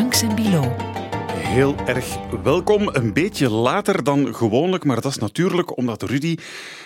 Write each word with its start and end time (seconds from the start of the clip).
Frank 0.00 0.36
Bilo. 0.36 0.76
Heel 1.32 1.76
erg 1.86 2.16
welkom. 2.42 2.88
Een 2.92 3.12
beetje 3.12 3.50
later 3.50 4.04
dan 4.04 4.34
gewoonlijk, 4.34 4.84
maar 4.84 5.00
dat 5.00 5.10
is 5.10 5.18
natuurlijk 5.18 5.76
omdat 5.76 6.02
Rudy 6.02 6.36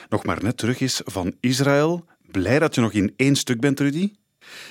nog 0.08 0.24
maar 0.24 0.42
net 0.42 0.56
terug 0.56 0.80
is 0.80 1.00
van 1.04 1.34
Israël. 1.40 2.04
Blij 2.30 2.58
dat 2.58 2.74
je 2.74 2.80
nog 2.80 2.92
in 2.92 3.12
één 3.16 3.36
stuk 3.36 3.60
bent, 3.60 3.80
Rudy. 3.80 4.12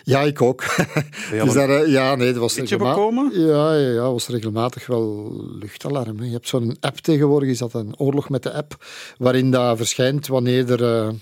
Ja, 0.04 0.21
ik 0.21 0.41
ook. 0.41 0.63
dus 1.44 1.54
daar, 1.54 1.70
eh, 1.70 1.91
ja, 1.91 2.15
nee, 2.15 2.31
dat 2.31 2.41
was 2.41 2.55
bekomen? 2.55 3.31
Ja, 3.40 3.76
ja, 3.76 3.90
ja, 3.90 4.12
was 4.12 4.28
regelmatig 4.28 4.87
wel 4.87 5.31
luchtalarm. 5.60 6.19
Hè. 6.19 6.26
Je 6.26 6.31
hebt 6.31 6.47
zo'n 6.47 6.78
app 6.79 6.97
tegenwoordig, 6.97 7.49
is 7.49 7.58
dat 7.58 7.73
een 7.73 7.94
oorlog 7.97 8.29
met 8.29 8.44
de 8.44 8.54
app, 8.54 8.86
waarin 9.17 9.51
dat 9.51 9.78
verschijnt 9.78 10.28
wanneer 10.28 10.72
er 10.72 11.05
uh, 11.05 11.13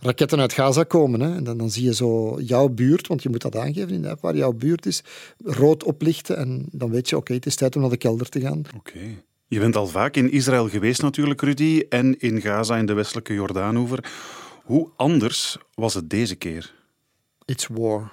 raketten 0.00 0.40
uit 0.40 0.52
Gaza 0.52 0.82
komen. 0.82 1.20
Hè. 1.20 1.36
En 1.36 1.44
dan, 1.44 1.56
dan 1.56 1.70
zie 1.70 1.84
je 1.84 1.94
zo 1.94 2.40
jouw 2.40 2.68
buurt, 2.68 3.06
want 3.06 3.22
je 3.22 3.28
moet 3.28 3.42
dat 3.42 3.56
aangeven 3.56 3.94
in 3.94 4.02
de 4.02 4.10
app 4.10 4.20
waar 4.20 4.36
jouw 4.36 4.52
buurt 4.52 4.86
is, 4.86 5.02
rood 5.44 5.84
oplichten 5.84 6.36
en 6.36 6.66
dan 6.70 6.90
weet 6.90 7.08
je, 7.08 7.16
oké, 7.16 7.34
het 7.34 7.46
is 7.46 7.56
tijd 7.56 7.74
om 7.74 7.80
naar 7.80 7.90
de 7.90 7.96
kelder 7.96 8.28
te 8.28 8.40
gaan. 8.40 8.62
Oké. 8.76 9.00
Je 9.46 9.58
bent 9.58 9.76
al 9.76 9.86
vaak 9.86 10.16
in 10.16 10.30
Israël 10.30 10.68
geweest 10.68 11.02
natuurlijk, 11.02 11.40
Rudy, 11.40 11.84
en 11.88 12.18
in 12.18 12.40
Gaza 12.40 12.76
in 12.76 12.86
de 12.86 12.92
westelijke 12.92 13.34
Jordaanoever. 13.34 14.04
Hoe 14.64 14.88
anders 14.96 15.58
was 15.74 15.94
het 15.94 16.10
deze 16.10 16.34
keer? 16.34 16.74
It's 17.52 17.66
war. 17.66 18.12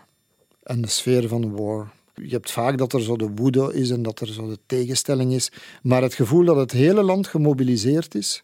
En 0.64 0.82
de 0.82 0.88
sfeer 0.88 1.28
van 1.28 1.56
war. 1.56 1.92
Je 2.14 2.30
hebt 2.30 2.52
vaak 2.52 2.78
dat 2.78 2.94
er 2.94 3.02
zo 3.02 3.16
de 3.16 3.30
woede 3.36 3.74
is 3.74 3.90
en 3.90 4.02
dat 4.02 4.20
er 4.20 4.28
zo 4.28 4.48
de 4.50 4.60
tegenstelling 4.66 5.34
is. 5.34 5.52
Maar 5.82 6.02
het 6.02 6.14
gevoel 6.14 6.46
dat 6.46 6.56
het 6.56 6.72
hele 6.72 7.04
land 7.04 7.28
gemobiliseerd 7.28 8.16
is. 8.16 8.44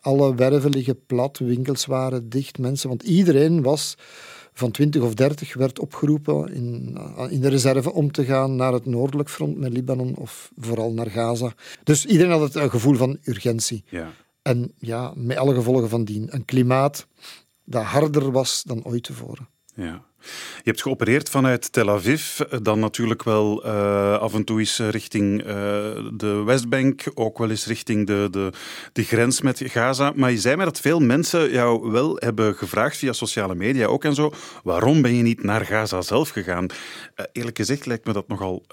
Alle 0.00 0.34
werven 0.34 0.70
liggen 0.70 1.06
plat, 1.06 1.38
winkels 1.38 1.86
waren 1.86 2.28
dicht, 2.28 2.58
mensen. 2.58 2.88
Want 2.88 3.02
iedereen 3.02 3.62
was 3.62 3.94
van 4.52 4.70
20 4.70 5.02
of 5.02 5.14
30 5.14 5.54
werd 5.54 5.78
opgeroepen 5.78 6.52
in, 6.52 6.98
in 7.30 7.40
de 7.40 7.48
reserve 7.48 7.92
om 7.92 8.12
te 8.12 8.24
gaan 8.24 8.56
naar 8.56 8.72
het 8.72 8.86
noordelijk 8.86 9.28
front 9.28 9.56
met 9.56 9.72
Libanon 9.72 10.16
of 10.16 10.50
vooral 10.58 10.92
naar 10.92 11.10
Gaza. 11.10 11.52
Dus 11.84 12.06
iedereen 12.06 12.32
had 12.32 12.54
het 12.54 12.70
gevoel 12.70 12.94
van 12.94 13.18
urgentie. 13.24 13.84
Ja. 13.88 14.12
En 14.42 14.72
ja, 14.78 15.12
met 15.16 15.36
alle 15.36 15.54
gevolgen 15.54 15.88
van 15.88 16.04
dien. 16.04 16.26
Een 16.30 16.44
klimaat 16.44 17.06
dat 17.64 17.82
harder 17.82 18.30
was 18.30 18.62
dan 18.62 18.84
ooit 18.84 19.02
tevoren. 19.02 19.48
Ja. 19.74 20.08
Je 20.56 20.70
hebt 20.70 20.82
geopereerd 20.82 21.28
vanuit 21.28 21.72
Tel 21.72 21.90
Aviv, 21.90 22.38
dan 22.62 22.78
natuurlijk 22.78 23.22
wel 23.22 23.66
uh, 23.66 24.18
af 24.18 24.34
en 24.34 24.44
toe 24.44 24.58
eens 24.58 24.78
richting 24.78 25.40
uh, 25.40 25.46
de 26.12 26.42
Westbank, 26.44 27.04
ook 27.14 27.38
wel 27.38 27.50
eens 27.50 27.66
richting 27.66 28.06
de, 28.06 28.28
de, 28.30 28.52
de 28.92 29.02
grens 29.02 29.40
met 29.40 29.62
Gaza. 29.64 30.12
Maar 30.14 30.30
je 30.30 30.38
zei 30.38 30.56
mij 30.56 30.64
dat 30.64 30.80
veel 30.80 31.00
mensen 31.00 31.50
jou 31.50 31.90
wel 31.90 32.16
hebben 32.16 32.54
gevraagd 32.54 32.96
via 32.96 33.12
sociale 33.12 33.54
media 33.54 33.86
ook 33.86 34.04
en 34.04 34.14
zo, 34.14 34.32
waarom 34.62 35.02
ben 35.02 35.14
je 35.14 35.22
niet 35.22 35.42
naar 35.42 35.66
Gaza 35.66 36.02
zelf 36.02 36.28
gegaan? 36.28 36.64
Uh, 36.64 37.26
eerlijk 37.32 37.56
gezegd 37.56 37.86
lijkt 37.86 38.06
me 38.06 38.12
dat 38.12 38.28
nogal 38.28 38.64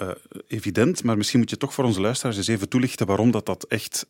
evident, 0.48 1.04
maar 1.04 1.18
misschien 1.18 1.40
moet 1.40 1.50
je 1.50 1.58
toch 1.58 1.74
voor 1.74 1.84
onze 1.84 2.02
luisteraars 2.02 2.38
eens 2.38 2.48
even 2.48 2.70
toelichten 2.70 3.08
waarom 3.08 3.32
dat, 3.32 3.46
dat 3.46 3.66
echt 3.68 4.08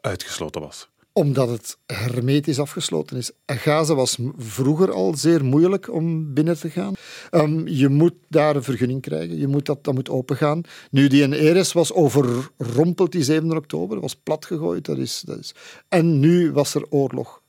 uitgesloten 0.00 0.60
was 0.60 0.88
omdat 1.16 1.48
het 1.48 1.76
hermetisch 1.86 2.58
afgesloten 2.58 3.16
is. 3.16 3.30
Gaza 3.46 3.94
was 3.94 4.18
vroeger 4.36 4.92
al 4.92 5.14
zeer 5.16 5.44
moeilijk 5.44 5.92
om 5.92 6.34
binnen 6.34 6.58
te 6.58 6.70
gaan. 6.70 6.94
Um, 7.30 7.68
je 7.68 7.88
moet 7.88 8.14
daar 8.28 8.56
een 8.56 8.62
vergunning 8.62 9.00
krijgen. 9.00 9.38
Je 9.38 9.46
moet 9.46 9.66
dat, 9.66 9.84
dat 9.84 9.94
moet 9.94 10.08
opengaan. 10.08 10.60
Nu, 10.90 11.08
die 11.08 11.22
in 11.22 11.64
was 11.72 11.92
overrompeld 11.92 13.12
die 13.12 13.22
7 13.22 13.56
oktober. 13.56 14.00
was 14.00 14.14
platgegooid. 14.14 14.84
Dat 14.84 14.98
is, 14.98 15.22
dat 15.26 15.38
is. 15.38 15.54
En 15.88 16.20
nu 16.20 16.52
was 16.52 16.74
er 16.74 16.86
oorlog. 16.88 17.42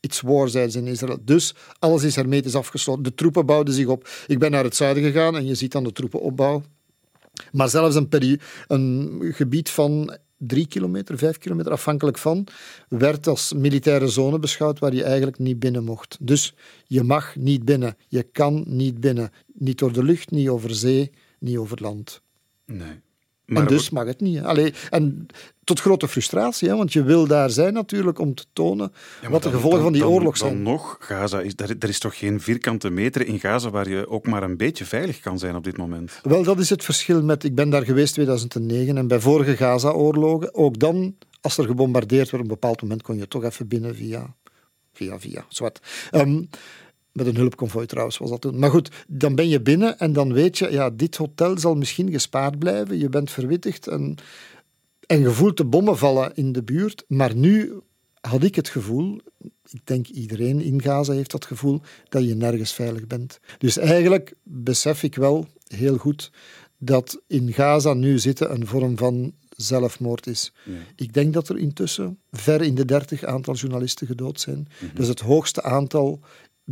It's 0.00 0.20
war, 0.20 0.48
zeiden 0.48 0.72
ze 0.72 0.78
in 0.78 0.86
Israël. 0.86 1.18
Dus 1.24 1.54
alles 1.78 2.02
is 2.02 2.16
hermetisch 2.16 2.54
afgesloten. 2.54 3.02
De 3.02 3.14
troepen 3.14 3.46
bouwden 3.46 3.74
zich 3.74 3.86
op. 3.86 4.08
Ik 4.26 4.38
ben 4.38 4.50
naar 4.50 4.64
het 4.64 4.76
zuiden 4.76 5.02
gegaan 5.02 5.36
en 5.36 5.46
je 5.46 5.54
ziet 5.54 5.72
dan 5.72 5.84
de 5.84 5.92
troepenopbouw. 5.92 6.62
Maar 7.52 7.68
zelfs 7.68 7.94
een, 7.94 8.40
een 8.66 9.18
gebied 9.34 9.70
van 9.70 10.18
drie 10.42 10.66
kilometer, 10.66 11.18
vijf 11.18 11.38
kilometer, 11.38 11.72
afhankelijk 11.72 12.18
van, 12.18 12.46
werd 12.88 13.26
als 13.26 13.52
militaire 13.52 14.08
zone 14.08 14.38
beschouwd 14.38 14.78
waar 14.78 14.94
je 14.94 15.04
eigenlijk 15.04 15.38
niet 15.38 15.58
binnen 15.58 15.84
mocht. 15.84 16.16
Dus 16.20 16.54
je 16.86 17.02
mag 17.02 17.36
niet 17.36 17.64
binnen, 17.64 17.96
je 18.08 18.22
kan 18.22 18.64
niet 18.66 19.00
binnen. 19.00 19.30
Niet 19.54 19.78
door 19.78 19.92
de 19.92 20.04
lucht, 20.04 20.30
niet 20.30 20.48
over 20.48 20.74
zee, 20.74 21.10
niet 21.38 21.56
over 21.56 21.78
land. 21.80 22.22
Nee. 22.66 23.00
Maar 23.50 23.62
en 23.62 23.68
dus 23.68 23.90
mag 23.90 24.06
het 24.06 24.20
niet. 24.20 24.42
Allee, 24.42 24.74
en 24.90 25.26
tot 25.64 25.80
grote 25.80 26.08
frustratie, 26.08 26.68
hè, 26.68 26.76
want 26.76 26.92
je 26.92 27.02
wil 27.02 27.26
daar 27.26 27.50
zijn 27.50 27.72
natuurlijk 27.72 28.18
om 28.18 28.34
te 28.34 28.44
tonen 28.52 28.92
wat 29.28 29.42
de 29.42 29.50
gevolgen 29.50 29.82
van 29.82 29.92
die 29.92 30.06
oorlog 30.06 30.36
zijn. 30.36 30.52
Dan 30.52 30.62
nog, 30.62 30.96
Gaza 31.00 31.40
is, 31.40 31.52
er, 31.56 31.76
er, 31.78 31.88
is 31.88 31.98
toch 31.98 32.18
geen 32.18 32.40
vierkante 32.40 32.90
meter 32.90 33.26
in 33.26 33.40
Gaza 33.40 33.70
waar 33.70 33.88
je 33.88 34.08
ook 34.08 34.26
maar 34.26 34.42
een 34.42 34.56
beetje 34.56 34.84
veilig 34.84 35.20
kan 35.20 35.38
zijn 35.38 35.56
op 35.56 35.64
dit 35.64 35.76
moment? 35.76 36.20
Wel, 36.22 36.42
dat 36.42 36.58
is 36.58 36.70
het 36.70 36.84
verschil 36.84 37.22
met... 37.22 37.44
Ik 37.44 37.54
ben 37.54 37.70
daar 37.70 37.84
geweest 37.84 38.16
in 38.16 38.24
2009 38.24 38.96
en 38.96 39.08
bij 39.08 39.20
vorige 39.20 39.56
Gaza-oorlogen, 39.56 40.54
ook 40.54 40.78
dan, 40.78 41.16
als 41.40 41.58
er 41.58 41.66
gebombardeerd 41.66 42.30
werd, 42.30 42.44
op 42.44 42.50
een 42.50 42.60
bepaald 42.60 42.82
moment 42.82 43.02
kon 43.02 43.16
je 43.16 43.28
toch 43.28 43.44
even 43.44 43.68
binnen 43.68 43.94
via... 43.94 44.34
Via, 44.92 45.18
via, 45.18 45.44
zwart. 45.48 45.80
Um, 46.12 46.48
met 47.12 47.26
een 47.26 47.36
hulpconvoi 47.36 47.86
trouwens 47.86 48.18
was 48.18 48.30
dat 48.30 48.40
toen. 48.40 48.58
Maar 48.58 48.70
goed, 48.70 48.90
dan 49.08 49.34
ben 49.34 49.48
je 49.48 49.60
binnen 49.60 49.98
en 49.98 50.12
dan 50.12 50.32
weet 50.32 50.58
je, 50.58 50.70
ja, 50.70 50.90
dit 50.90 51.16
hotel 51.16 51.58
zal 51.58 51.74
misschien 51.74 52.10
gespaard 52.10 52.58
blijven. 52.58 52.98
Je 52.98 53.08
bent 53.08 53.30
verwittigd 53.30 53.86
en, 53.86 54.16
en 55.06 55.20
je 55.20 55.30
voelt 55.30 55.56
de 55.56 55.64
bommen 55.64 55.98
vallen 55.98 56.34
in 56.34 56.52
de 56.52 56.62
buurt. 56.62 57.04
Maar 57.08 57.34
nu 57.34 57.80
had 58.20 58.42
ik 58.42 58.54
het 58.54 58.68
gevoel, 58.68 59.20
ik 59.70 59.80
denk 59.84 60.06
iedereen 60.06 60.60
in 60.60 60.82
Gaza 60.82 61.12
heeft 61.12 61.30
dat 61.30 61.44
gevoel, 61.44 61.80
dat 62.08 62.24
je 62.24 62.34
nergens 62.34 62.72
veilig 62.72 63.06
bent. 63.06 63.40
Dus 63.58 63.76
eigenlijk 63.76 64.34
besef 64.42 65.02
ik 65.02 65.14
wel 65.14 65.46
heel 65.66 65.96
goed 65.96 66.30
dat 66.78 67.20
in 67.26 67.52
Gaza 67.52 67.94
nu 67.94 68.18
zitten 68.18 68.52
een 68.52 68.66
vorm 68.66 68.96
van 68.96 69.32
zelfmoord 69.56 70.26
is. 70.26 70.52
Ik 70.96 71.12
denk 71.12 71.32
dat 71.32 71.48
er 71.48 71.58
intussen 71.58 72.18
ver 72.30 72.62
in 72.62 72.74
de 72.74 72.84
dertig 72.84 73.24
aantal 73.24 73.54
journalisten 73.54 74.06
gedood 74.06 74.40
zijn. 74.40 74.68
Mhm. 74.78 74.94
Dat 74.94 75.02
is 75.02 75.08
het 75.08 75.20
hoogste 75.20 75.62
aantal 75.62 76.20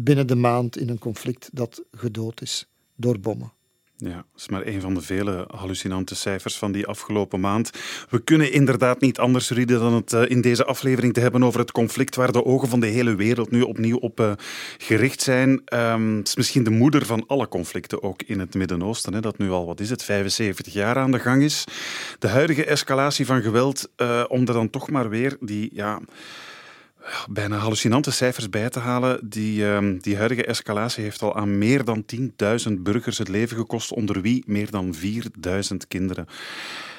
binnen 0.04 0.26
de 0.26 0.36
maand 0.36 0.78
in 0.78 0.88
een 0.88 0.98
conflict 0.98 1.50
dat 1.52 1.82
gedood 1.90 2.40
is 2.40 2.68
door 2.96 3.20
bommen. 3.20 3.52
Ja, 4.00 4.14
dat 4.14 4.24
is 4.40 4.48
maar 4.48 4.66
een 4.66 4.80
van 4.80 4.94
de 4.94 5.00
vele 5.00 5.44
hallucinante 5.54 6.14
cijfers 6.14 6.58
van 6.58 6.72
die 6.72 6.86
afgelopen 6.86 7.40
maand. 7.40 7.70
We 8.10 8.18
kunnen 8.18 8.52
inderdaad 8.52 9.00
niet 9.00 9.18
anders, 9.18 9.50
reden 9.50 9.80
dan 9.80 9.94
het 9.94 10.12
eh, 10.12 10.30
in 10.30 10.40
deze 10.40 10.64
aflevering 10.64 11.14
te 11.14 11.20
hebben 11.20 11.44
over 11.44 11.60
het 11.60 11.72
conflict 11.72 12.14
waar 12.14 12.32
de 12.32 12.44
ogen 12.44 12.68
van 12.68 12.80
de 12.80 12.86
hele 12.86 13.14
wereld 13.14 13.50
nu 13.50 13.62
opnieuw 13.62 13.96
op 13.96 14.20
uh, 14.20 14.32
gericht 14.78 15.22
zijn. 15.22 15.62
Um, 15.74 16.16
het 16.16 16.28
is 16.28 16.36
misschien 16.36 16.62
de 16.62 16.70
moeder 16.70 17.06
van 17.06 17.24
alle 17.26 17.48
conflicten, 17.48 18.02
ook 18.02 18.22
in 18.22 18.40
het 18.40 18.54
Midden-Oosten, 18.54 19.22
dat 19.22 19.38
nu 19.38 19.50
al, 19.50 19.66
wat 19.66 19.80
is 19.80 19.90
het, 19.90 20.02
75 20.02 20.72
jaar 20.72 20.96
aan 20.96 21.12
de 21.12 21.18
gang 21.18 21.42
is. 21.42 21.64
De 22.18 22.28
huidige 22.28 22.64
escalatie 22.64 23.26
van 23.26 23.42
geweld, 23.42 23.90
uh, 23.96 24.24
om 24.28 24.40
er 24.40 24.52
dan 24.52 24.70
toch 24.70 24.90
maar 24.90 25.08
weer 25.08 25.36
die... 25.40 25.70
Ja, 25.72 26.00
bijna 27.30 27.56
hallucinante 27.56 28.10
cijfers 28.10 28.48
bij 28.48 28.70
te 28.70 28.78
halen. 28.78 29.28
Die, 29.28 29.60
uh, 29.60 29.78
die 30.00 30.16
huidige 30.16 30.44
escalatie 30.44 31.02
heeft 31.02 31.22
al 31.22 31.36
aan 31.36 31.58
meer 31.58 31.84
dan 31.84 32.04
10.000 32.68 32.72
burgers 32.78 33.18
het 33.18 33.28
leven 33.28 33.56
gekost, 33.56 33.92
onder 33.92 34.20
wie 34.20 34.42
meer 34.46 34.70
dan 34.70 34.94
4.000 34.94 35.76
kinderen. 35.88 36.26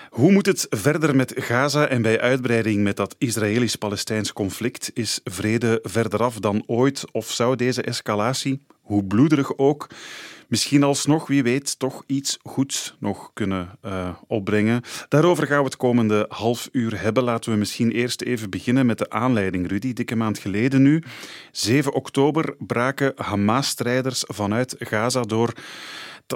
Hoe 0.09 0.31
moet 0.31 0.45
het 0.45 0.67
verder 0.69 1.15
met 1.15 1.33
Gaza 1.35 1.87
en 1.87 2.01
bij 2.01 2.21
uitbreiding 2.21 2.83
met 2.83 2.97
dat 2.97 3.15
Israëlisch-Palestijns 3.17 4.33
conflict? 4.33 4.91
Is 4.93 5.19
vrede 5.23 5.79
verder 5.83 6.23
af 6.23 6.39
dan 6.39 6.63
ooit 6.65 7.03
of 7.11 7.31
zou 7.31 7.55
deze 7.55 7.81
escalatie, 7.81 8.61
hoe 8.89 9.03
bloederig 9.03 9.57
ook, 9.57 9.87
misschien 10.47 10.83
alsnog, 10.83 11.27
wie 11.27 11.43
weet, 11.43 11.79
toch 11.79 12.03
iets 12.05 12.37
goeds 12.43 12.95
nog 12.99 13.31
kunnen 13.33 13.69
uh, 13.85 14.09
opbrengen. 14.27 14.81
Daarover 15.09 15.47
gaan 15.47 15.57
we 15.57 15.63
het 15.63 15.75
komende 15.75 16.25
half 16.29 16.69
uur 16.71 17.01
hebben. 17.01 17.23
Laten 17.23 17.51
we 17.51 17.57
misschien 17.57 17.91
eerst 17.91 18.21
even 18.21 18.49
beginnen 18.49 18.85
met 18.85 18.97
de 18.97 19.09
aanleiding, 19.09 19.67
Rudy. 19.67 19.93
Dikke 19.93 20.15
maand 20.15 20.37
geleden 20.37 20.81
nu, 20.81 21.03
7 21.51 21.93
oktober, 21.93 22.55
braken 22.57 23.13
Hamas-strijders 23.15 24.23
vanuit 24.27 24.75
Gaza 24.79 25.21
door 25.21 25.53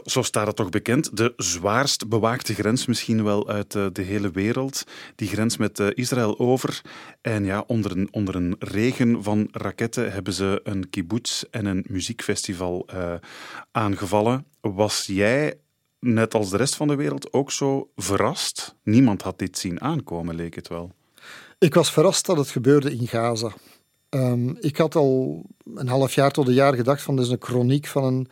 zo 0.05 0.21
staat 0.21 0.47
het 0.47 0.55
toch 0.55 0.69
bekend, 0.69 1.17
de 1.17 1.33
zwaarst 1.37 2.07
bewaakte 2.07 2.53
grens 2.53 2.85
misschien 2.85 3.23
wel 3.23 3.49
uit 3.49 3.75
eh, 3.75 3.85
de 3.93 4.01
hele 4.01 4.31
wereld. 4.31 4.83
Die 5.15 5.27
grens 5.27 5.57
met 5.57 5.79
eh, 5.79 5.87
Israël 5.93 6.39
over. 6.39 6.81
En 7.21 7.45
ja, 7.45 7.63
onder 7.67 7.97
een, 7.97 8.07
onder 8.11 8.35
een 8.35 8.55
regen 8.59 9.23
van 9.23 9.47
raketten 9.51 10.11
hebben 10.11 10.33
ze 10.33 10.59
een 10.63 10.89
kibbutz 10.89 11.43
en 11.51 11.65
een 11.65 11.85
muziekfestival 11.87 12.87
uh, 12.93 13.13
aangevallen. 13.71 14.45
Was 14.61 15.05
jij, 15.05 15.59
net 15.99 16.33
als 16.33 16.49
de 16.49 16.57
rest 16.57 16.75
van 16.75 16.87
de 16.87 16.95
wereld, 16.95 17.33
ook 17.33 17.51
zo 17.51 17.89
verrast? 17.95 18.75
Niemand 18.83 19.21
had 19.21 19.39
dit 19.39 19.57
zien 19.57 19.81
aankomen, 19.81 20.35
leek 20.35 20.55
het 20.55 20.67
wel. 20.67 20.91
Ik 21.59 21.73
was 21.73 21.91
verrast 21.91 22.25
dat 22.25 22.37
het 22.37 22.49
gebeurde 22.49 22.95
in 22.95 23.07
Gaza. 23.07 23.51
Um, 24.09 24.57
ik 24.59 24.77
had 24.77 24.95
al 24.95 25.45
een 25.75 25.87
half 25.87 26.13
jaar 26.13 26.31
tot 26.31 26.47
een 26.47 26.53
jaar 26.53 26.73
gedacht 26.73 27.01
van 27.01 27.15
dit 27.15 27.25
is 27.25 27.31
een 27.31 27.37
chroniek 27.41 27.87
van 27.87 28.03
een 28.03 28.27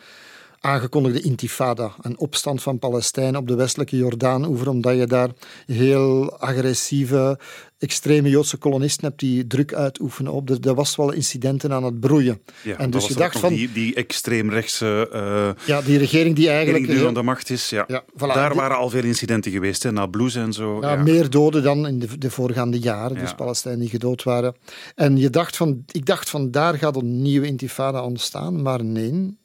aangekondigde 0.61 1.21
intifada, 1.21 1.91
een 2.01 2.17
opstand 2.19 2.61
van 2.61 2.79
Palestijn 2.79 3.37
op 3.37 3.47
de 3.47 3.55
westelijke 3.55 3.97
Jordaan-oever, 3.97 4.69
omdat 4.69 4.97
je 4.97 5.07
daar 5.07 5.29
heel 5.65 6.37
agressieve, 6.39 7.39
extreme 7.77 8.29
Joodse 8.29 8.57
kolonisten 8.57 9.07
hebt 9.07 9.19
die 9.19 9.47
druk 9.47 9.73
uitoefenen 9.73 10.31
op. 10.31 10.49
Er, 10.49 10.57
er 10.61 10.75
was 10.75 10.95
wel 10.95 11.11
incidenten 11.11 11.73
aan 11.73 11.83
het 11.83 11.99
broeien. 11.99 12.41
Ja, 12.63 12.77
en 12.77 12.89
dus 12.89 13.07
je 13.07 13.13
dacht 13.13 13.39
van... 13.39 13.53
Die, 13.53 13.71
die 13.71 13.95
extreemrechtse... 13.95 15.09
Uh, 15.13 15.65
ja, 15.65 15.81
die 15.81 15.97
regering 15.97 16.35
die 16.35 16.49
eigenlijk... 16.49 16.87
Die 16.87 17.07
aan 17.07 17.13
de 17.13 17.21
macht 17.21 17.49
is, 17.49 17.69
ja. 17.69 17.83
ja 17.87 18.03
voilà, 18.13 18.33
daar 18.33 18.55
waren 18.55 18.77
al 18.77 18.89
veel 18.89 19.03
incidenten 19.03 19.51
geweest, 19.51 19.83
hè, 19.83 19.91
Nablus 19.91 20.35
en 20.35 20.53
zo. 20.53 20.81
Ja, 20.81 20.95
meer 20.95 21.29
doden 21.29 21.63
dan 21.63 21.87
in 21.87 21.99
de, 21.99 22.17
de 22.17 22.31
voorgaande 22.31 22.79
jaren, 22.79 23.17
dus 23.17 23.35
Palestijn 23.35 23.79
die 23.79 23.89
gedood 23.89 24.23
waren. 24.23 24.55
En 24.95 25.17
je 25.17 25.29
dacht 25.29 25.57
van, 25.57 25.83
ik 25.91 26.05
dacht 26.05 26.29
van, 26.29 26.51
daar 26.51 26.77
gaat 26.77 26.95
een 26.95 27.21
nieuwe 27.21 27.47
intifada 27.47 28.03
ontstaan, 28.03 28.61
maar 28.61 28.83
nee, 28.83 29.37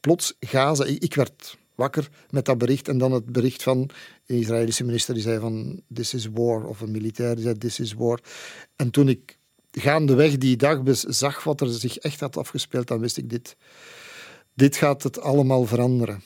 plots 0.00 0.36
Gaza. 0.40 0.84
Ik 0.84 1.14
werd 1.14 1.56
wakker 1.74 2.08
met 2.30 2.44
dat 2.44 2.58
bericht 2.58 2.88
en 2.88 2.98
dan 2.98 3.12
het 3.12 3.32
bericht 3.32 3.62
van 3.62 3.90
de 4.26 4.38
Israëlische 4.38 4.84
minister 4.84 5.14
die 5.14 5.22
zei 5.22 5.38
van 5.40 5.82
this 5.92 6.14
is 6.14 6.28
war, 6.32 6.66
of 6.66 6.80
een 6.80 6.90
militair 6.90 7.34
die 7.34 7.44
zei 7.44 7.58
this 7.58 7.80
is 7.80 7.92
war. 7.92 8.20
En 8.76 8.90
toen 8.90 9.08
ik 9.08 9.38
gaandeweg 9.72 10.38
die 10.38 10.56
dag 10.56 10.80
zag 11.08 11.44
wat 11.44 11.60
er 11.60 11.68
zich 11.68 11.98
echt 11.98 12.20
had 12.20 12.36
afgespeeld, 12.36 12.86
dan 12.86 13.00
wist 13.00 13.16
ik 13.16 13.30
dit. 13.30 13.56
Dit 14.54 14.76
gaat 14.76 15.02
het 15.02 15.20
allemaal 15.20 15.66
veranderen. 15.66 16.22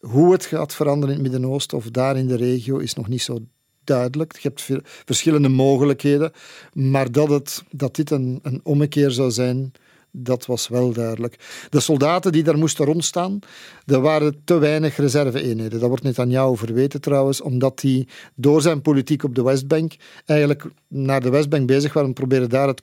Hoe 0.00 0.32
het 0.32 0.44
gaat 0.44 0.74
veranderen 0.74 1.16
in 1.16 1.22
het 1.22 1.30
Midden-Oosten 1.30 1.78
of 1.78 1.90
daar 1.90 2.16
in 2.16 2.26
de 2.26 2.36
regio 2.36 2.78
is 2.78 2.94
nog 2.94 3.08
niet 3.08 3.22
zo 3.22 3.38
duidelijk. 3.84 4.32
Je 4.32 4.48
hebt 4.48 4.62
veel, 4.62 4.80
verschillende 4.82 5.48
mogelijkheden, 5.48 6.32
maar 6.72 7.12
dat, 7.12 7.28
het, 7.28 7.62
dat 7.70 7.96
dit 7.96 8.10
een, 8.10 8.38
een 8.42 8.60
ommekeer 8.62 9.10
zou 9.10 9.30
zijn, 9.30 9.72
dat 10.18 10.46
was 10.46 10.68
wel 10.68 10.92
duidelijk. 10.92 11.66
De 11.70 11.80
soldaten 11.80 12.32
die 12.32 12.42
daar 12.42 12.58
moesten 12.58 12.84
rondstaan, 12.84 13.38
er 13.86 14.00
waren 14.00 14.40
te 14.44 14.58
weinig 14.58 14.96
reserve-eenheden. 14.96 15.80
Dat 15.80 15.88
wordt 15.88 16.02
net 16.04 16.18
aan 16.18 16.30
jou 16.30 16.56
verweten 16.56 17.00
trouwens, 17.00 17.40
omdat 17.40 17.80
hij 17.82 18.06
door 18.34 18.62
zijn 18.62 18.82
politiek 18.82 19.24
op 19.24 19.34
de 19.34 19.42
Westbank 19.42 19.96
eigenlijk 20.24 20.64
naar 20.88 21.20
de 21.20 21.30
Westbank 21.30 21.66
bezig 21.66 21.92
waren 21.92 22.12
proberen 22.12 22.48
daar 22.48 22.68
het 22.68 22.82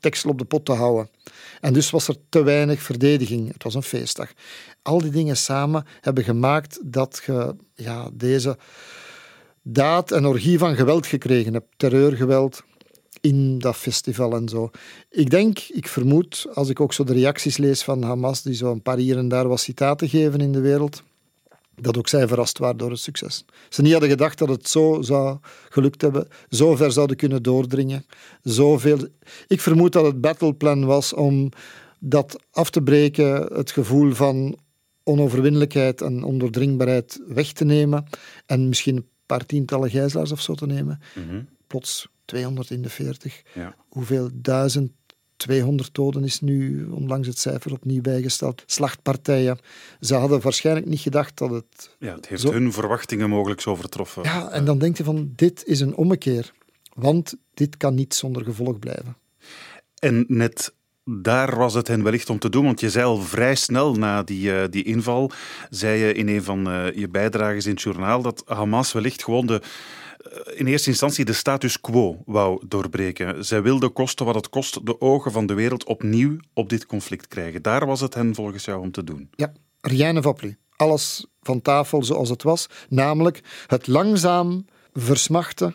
tekstel 0.00 0.30
op 0.30 0.38
de 0.38 0.44
pot 0.44 0.64
te 0.64 0.72
houden. 0.72 1.08
En 1.60 1.72
dus 1.72 1.90
was 1.90 2.08
er 2.08 2.16
te 2.28 2.42
weinig 2.42 2.82
verdediging. 2.82 3.52
Het 3.52 3.62
was 3.62 3.74
een 3.74 3.82
feestdag. 3.82 4.32
Al 4.82 5.00
die 5.00 5.10
dingen 5.10 5.36
samen 5.36 5.86
hebben 6.00 6.24
gemaakt 6.24 6.78
dat 6.84 7.22
je 7.26 7.56
ja, 7.74 8.10
deze 8.12 8.56
daad 9.62 10.10
en 10.10 10.26
orgie 10.26 10.58
van 10.58 10.76
geweld 10.76 11.06
gekregen 11.06 11.52
hebt. 11.52 11.66
Terreurgeweld, 11.76 12.62
in 13.20 13.58
dat 13.58 13.76
festival 13.76 14.32
en 14.32 14.48
zo. 14.48 14.70
Ik 15.10 15.30
denk, 15.30 15.58
ik 15.58 15.88
vermoed, 15.88 16.46
als 16.54 16.68
ik 16.68 16.80
ook 16.80 16.92
zo 16.92 17.04
de 17.04 17.12
reacties 17.12 17.56
lees 17.56 17.82
van 17.82 18.02
Hamas, 18.02 18.42
die 18.42 18.54
zo 18.54 18.72
een 18.72 18.82
paar 18.82 18.96
hier 18.96 19.16
en 19.16 19.28
daar 19.28 19.48
wat 19.48 19.60
citaten 19.60 20.08
geven 20.08 20.40
in 20.40 20.52
de 20.52 20.60
wereld, 20.60 21.02
dat 21.80 21.98
ook 21.98 22.08
zij 22.08 22.28
verrast 22.28 22.58
waren 22.58 22.76
door 22.76 22.90
het 22.90 23.00
succes. 23.00 23.44
Ze 23.68 23.82
niet 23.82 23.92
hadden 23.92 24.10
gedacht 24.10 24.38
dat 24.38 24.48
het 24.48 24.68
zo 24.68 25.02
zou 25.02 25.38
gelukt 25.68 26.02
hebben, 26.02 26.28
zo 26.48 26.76
ver 26.76 26.92
zouden 26.92 27.16
kunnen 27.16 27.42
doordringen. 27.42 28.06
Zoveel... 28.42 28.98
Ik 29.46 29.60
vermoed 29.60 29.92
dat 29.92 30.04
het 30.04 30.20
battleplan 30.20 30.84
was 30.84 31.12
om 31.12 31.50
dat 31.98 32.36
af 32.50 32.70
te 32.70 32.82
breken, 32.82 33.48
het 33.52 33.70
gevoel 33.70 34.12
van 34.12 34.58
onoverwinnelijkheid 35.02 36.00
en 36.00 36.22
ondoordringbaarheid 36.22 37.20
weg 37.26 37.52
te 37.52 37.64
nemen 37.64 38.04
en 38.46 38.68
misschien 38.68 38.96
een 38.96 39.08
paar 39.26 39.46
tientallen 39.46 39.90
gijzelaars 39.90 40.32
of 40.32 40.40
zo 40.40 40.54
te 40.54 40.66
nemen. 40.66 41.00
Mm 41.14 41.48
Plots 41.66 42.08
200 42.28 42.70
in 42.70 42.82
de 42.82 42.88
40. 42.88 43.42
Ja. 43.54 43.74
Hoeveel 43.88 44.30
1200 44.32 45.94
doden 45.94 46.24
is 46.24 46.40
nu 46.40 46.86
onlangs 46.90 47.26
het 47.26 47.38
cijfer 47.38 47.72
opnieuw 47.72 48.00
bijgesteld. 48.00 48.62
Slachtpartijen. 48.66 49.58
Ze 50.00 50.14
hadden 50.14 50.40
waarschijnlijk 50.40 50.86
niet 50.86 51.00
gedacht 51.00 51.38
dat 51.38 51.50
het. 51.50 51.96
Ja, 51.98 52.14
het 52.14 52.28
heeft 52.28 52.42
hun 52.42 52.72
verwachtingen 52.72 53.30
mogelijk 53.30 53.60
zo 53.60 53.70
overtroffen. 53.70 54.22
Ja, 54.22 54.50
en 54.50 54.64
dan 54.64 54.78
denk 54.78 54.96
je 54.96 55.04
van: 55.04 55.32
dit 55.36 55.64
is 55.64 55.80
een 55.80 55.96
ommekeer. 55.96 56.52
Want 56.94 57.34
dit 57.54 57.76
kan 57.76 57.94
niet 57.94 58.14
zonder 58.14 58.44
gevolg 58.44 58.78
blijven. 58.78 59.16
En 59.98 60.24
net 60.28 60.72
daar 61.10 61.56
was 61.56 61.74
het 61.74 61.88
hen 61.88 62.02
wellicht 62.02 62.30
om 62.30 62.38
te 62.38 62.50
doen, 62.50 62.64
want 62.64 62.80
je 62.80 62.90
zei 62.90 63.04
al 63.04 63.20
vrij 63.20 63.54
snel 63.54 63.94
na 63.94 64.22
die, 64.22 64.52
uh, 64.52 64.62
die 64.70 64.84
inval, 64.84 65.30
zei 65.70 65.98
je 65.98 66.12
in 66.12 66.28
een 66.28 66.42
van 66.42 66.68
uh, 66.68 66.92
je 66.94 67.08
bijdrages 67.08 67.64
in 67.64 67.70
het 67.72 67.82
journaal, 67.82 68.22
dat 68.22 68.42
Hamas 68.46 68.92
wellicht 68.92 69.24
gewoon 69.24 69.46
de, 69.46 69.62
in 70.54 70.66
eerste 70.66 70.90
instantie 70.90 71.24
de 71.24 71.32
status 71.32 71.80
quo 71.80 72.22
wou 72.26 72.62
doorbreken. 72.66 73.44
Zij 73.44 73.62
wilde 73.62 73.88
kosten 73.88 74.26
wat 74.26 74.34
het 74.34 74.48
kost 74.48 74.86
de 74.86 75.00
ogen 75.00 75.32
van 75.32 75.46
de 75.46 75.54
wereld 75.54 75.84
opnieuw 75.84 76.36
op 76.52 76.68
dit 76.68 76.86
conflict 76.86 77.28
krijgen. 77.28 77.62
Daar 77.62 77.86
was 77.86 78.00
het 78.00 78.14
hen 78.14 78.34
volgens 78.34 78.64
jou 78.64 78.80
om 78.80 78.90
te 78.90 79.04
doen. 79.04 79.30
Ja, 79.36 79.52
rien 79.80 80.14
ne. 80.14 80.56
Alles 80.76 81.26
van 81.42 81.62
tafel 81.62 82.04
zoals 82.04 82.28
het 82.28 82.42
was, 82.42 82.66
namelijk 82.88 83.40
het 83.66 83.86
langzaam 83.86 84.64
versmachten 84.92 85.74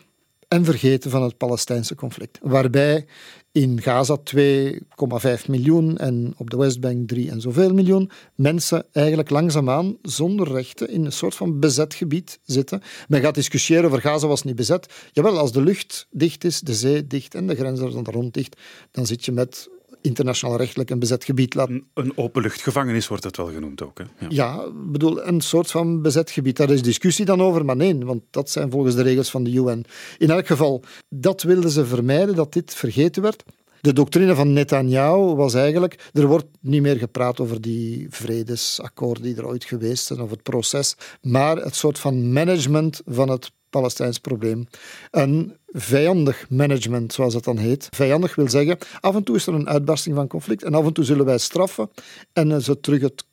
en 0.54 0.64
vergeten 0.64 1.10
van 1.10 1.22
het 1.22 1.36
Palestijnse 1.36 1.94
conflict. 1.94 2.38
Waarbij 2.42 3.06
in 3.52 3.80
Gaza 3.82 4.18
2,5 4.18 5.46
miljoen 5.48 5.96
en 5.98 6.34
op 6.36 6.50
de 6.50 6.56
Westbank 6.56 7.08
3 7.08 7.30
en 7.30 7.40
zoveel 7.40 7.74
miljoen 7.74 8.10
mensen 8.34 8.84
eigenlijk 8.92 9.30
langzaamaan 9.30 9.96
zonder 10.02 10.52
rechten 10.52 10.88
in 10.88 11.04
een 11.04 11.12
soort 11.12 11.34
van 11.34 11.60
bezet 11.60 11.94
gebied 11.94 12.38
zitten. 12.44 12.82
Men 13.08 13.20
gaat 13.20 13.34
discussiëren 13.34 13.84
over 13.84 14.00
Gaza 14.00 14.26
was 14.26 14.42
niet 14.42 14.56
bezet. 14.56 14.92
Jawel, 15.12 15.38
als 15.38 15.52
de 15.52 15.62
lucht 15.62 16.06
dicht 16.10 16.44
is, 16.44 16.60
de 16.60 16.74
zee 16.74 17.06
dicht 17.06 17.34
en 17.34 17.46
de 17.46 17.54
grenzen 17.54 18.04
rond 18.04 18.34
dicht, 18.34 18.56
dan 18.90 19.06
zit 19.06 19.24
je 19.24 19.32
met 19.32 19.68
internationaal 20.04 20.56
rechtelijk 20.56 20.90
een 20.90 20.98
bezet 20.98 21.24
gebied 21.24 21.54
laten. 21.54 21.86
Een 21.94 22.18
openluchtgevangenis 22.18 23.08
wordt 23.08 23.24
het 23.24 23.36
wel 23.36 23.50
genoemd 23.52 23.82
ook. 23.82 23.98
Hè? 23.98 24.04
Ja, 24.18 24.26
ja 24.28 24.70
bedoel, 24.72 25.26
een 25.26 25.40
soort 25.40 25.70
van 25.70 26.02
bezet 26.02 26.30
gebied. 26.30 26.56
Daar 26.56 26.70
is 26.70 26.82
discussie 26.82 27.24
dan 27.24 27.42
over, 27.42 27.64
maar 27.64 27.76
nee, 27.76 27.98
want 27.98 28.22
dat 28.30 28.50
zijn 28.50 28.70
volgens 28.70 28.94
de 28.94 29.02
regels 29.02 29.30
van 29.30 29.44
de 29.44 29.52
UN. 29.52 29.84
In 30.18 30.30
elk 30.30 30.46
geval, 30.46 30.82
dat 31.08 31.42
wilden 31.42 31.70
ze 31.70 31.86
vermijden, 31.86 32.34
dat 32.34 32.52
dit 32.52 32.74
vergeten 32.74 33.22
werd. 33.22 33.44
De 33.80 33.92
doctrine 33.92 34.34
van 34.34 34.52
Netanyahu 34.52 35.34
was 35.34 35.54
eigenlijk, 35.54 36.10
er 36.12 36.26
wordt 36.26 36.46
niet 36.60 36.82
meer 36.82 36.96
gepraat 36.96 37.40
over 37.40 37.60
die 37.60 38.06
vredesakkoorden 38.10 39.22
die 39.22 39.36
er 39.36 39.46
ooit 39.46 39.64
geweest 39.64 40.04
zijn, 40.04 40.20
of 40.20 40.30
het 40.30 40.42
proces, 40.42 40.96
maar 41.22 41.56
het 41.56 41.74
soort 41.74 41.98
van 41.98 42.32
management 42.32 43.00
van 43.06 43.28
het 43.28 43.50
Palestijns 43.70 44.18
probleem. 44.18 44.66
Een 45.10 45.56
vijandig 45.76 46.46
management, 46.50 47.12
zoals 47.12 47.34
het 47.34 47.44
dan 47.44 47.56
heet. 47.56 47.88
Vijandig 47.90 48.34
wil 48.34 48.48
zeggen, 48.48 48.78
af 49.00 49.14
en 49.14 49.22
toe 49.22 49.36
is 49.36 49.46
er 49.46 49.54
een 49.54 49.68
uitbarsting 49.68 50.16
van 50.16 50.26
conflict 50.26 50.62
en 50.62 50.74
af 50.74 50.84
en 50.84 50.92
toe 50.92 51.04
zullen 51.04 51.24
wij 51.24 51.38
straffen 51.38 51.90
en 52.32 52.62
ze 52.62 52.80
terug 52.80 53.00
het, 53.00 53.24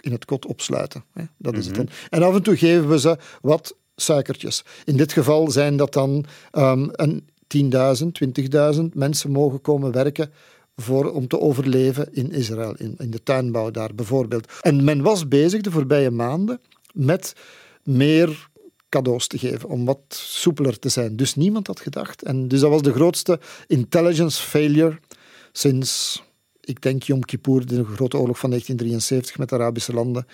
in 0.00 0.12
het 0.12 0.24
kot 0.24 0.46
opsluiten. 0.46 1.04
Dat 1.36 1.56
is 1.56 1.66
het 1.66 1.76
mhm. 1.76 1.84
dan. 1.84 1.94
En 2.10 2.22
af 2.22 2.34
en 2.34 2.42
toe 2.42 2.56
geven 2.56 2.88
we 2.88 2.98
ze 2.98 3.18
wat 3.40 3.76
suikertjes. 3.96 4.64
In 4.84 4.96
dit 4.96 5.12
geval 5.12 5.50
zijn 5.50 5.76
dat 5.76 5.92
dan 5.92 6.24
um, 6.52 6.90
een 6.92 7.28
10.000, 7.56 7.58
20.000 8.76 8.82
mensen 8.92 9.30
mogen 9.30 9.60
komen 9.60 9.92
werken 9.92 10.30
voor, 10.76 11.12
om 11.12 11.28
te 11.28 11.40
overleven 11.40 12.08
in 12.12 12.32
Israël, 12.32 12.74
in, 12.76 12.94
in 12.98 13.10
de 13.10 13.22
tuinbouw 13.22 13.70
daar 13.70 13.94
bijvoorbeeld. 13.94 14.52
En 14.60 14.84
men 14.84 15.02
was 15.02 15.28
bezig 15.28 15.60
de 15.60 15.70
voorbije 15.70 16.10
maanden 16.10 16.60
met 16.92 17.34
meer 17.82 18.49
cadeaus 18.90 19.26
te 19.26 19.38
geven, 19.38 19.68
om 19.68 19.84
wat 19.84 20.00
soepeler 20.08 20.78
te 20.78 20.88
zijn. 20.88 21.16
Dus 21.16 21.34
niemand 21.34 21.66
had 21.66 21.80
gedacht. 21.80 22.22
En 22.22 22.48
dus 22.48 22.60
dat 22.60 22.70
was 22.70 22.82
de 22.82 22.92
grootste 22.92 23.40
intelligence 23.66 24.42
failure 24.42 24.98
sinds, 25.52 26.22
ik 26.60 26.82
denk, 26.82 27.02
Yom 27.02 27.24
Kippur, 27.24 27.66
de 27.66 27.84
grote 27.84 28.18
oorlog 28.18 28.38
van 28.38 28.50
1973 28.50 29.38
met 29.38 29.48
de 29.48 29.54
Arabische 29.54 29.92
landen, 29.92 30.26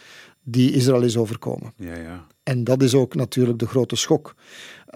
die 0.43 0.73
Israël 0.73 1.03
is 1.03 1.17
overkomen. 1.17 1.73
Ja, 1.77 1.95
ja. 1.97 2.27
En 2.43 2.65
dat 2.65 2.83
is 2.83 2.95
ook 2.95 3.15
natuurlijk 3.15 3.59
de 3.59 3.67
grote 3.67 3.97
schok. 3.97 4.35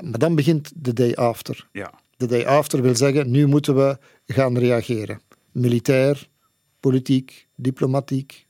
Maar 0.00 0.18
dan 0.18 0.34
begint 0.34 0.72
de 0.74 0.92
day 0.92 1.14
after. 1.14 1.68
Ja. 1.72 1.92
De 2.16 2.26
day 2.26 2.46
after 2.46 2.82
wil 2.82 2.96
zeggen, 2.96 3.30
nu 3.30 3.46
moeten 3.46 3.76
we 3.76 3.98
gaan 4.26 4.58
reageren. 4.58 5.20
Militair, 5.52 6.28
politiek, 6.80 7.46
diplomatiek, 7.54 8.46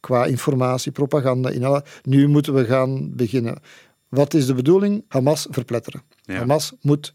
qua 0.00 0.24
informatie, 0.24 0.92
propaganda. 0.92 1.50
In 1.50 1.64
alle, 1.64 1.84
nu 2.02 2.28
moeten 2.28 2.54
we 2.54 2.64
gaan 2.64 3.16
beginnen. 3.16 3.58
Wat 4.14 4.34
is 4.34 4.46
de 4.46 4.54
bedoeling? 4.54 5.04
Hamas 5.08 5.46
verpletteren. 5.50 6.02
Hamas 6.24 6.72
moet 6.80 7.14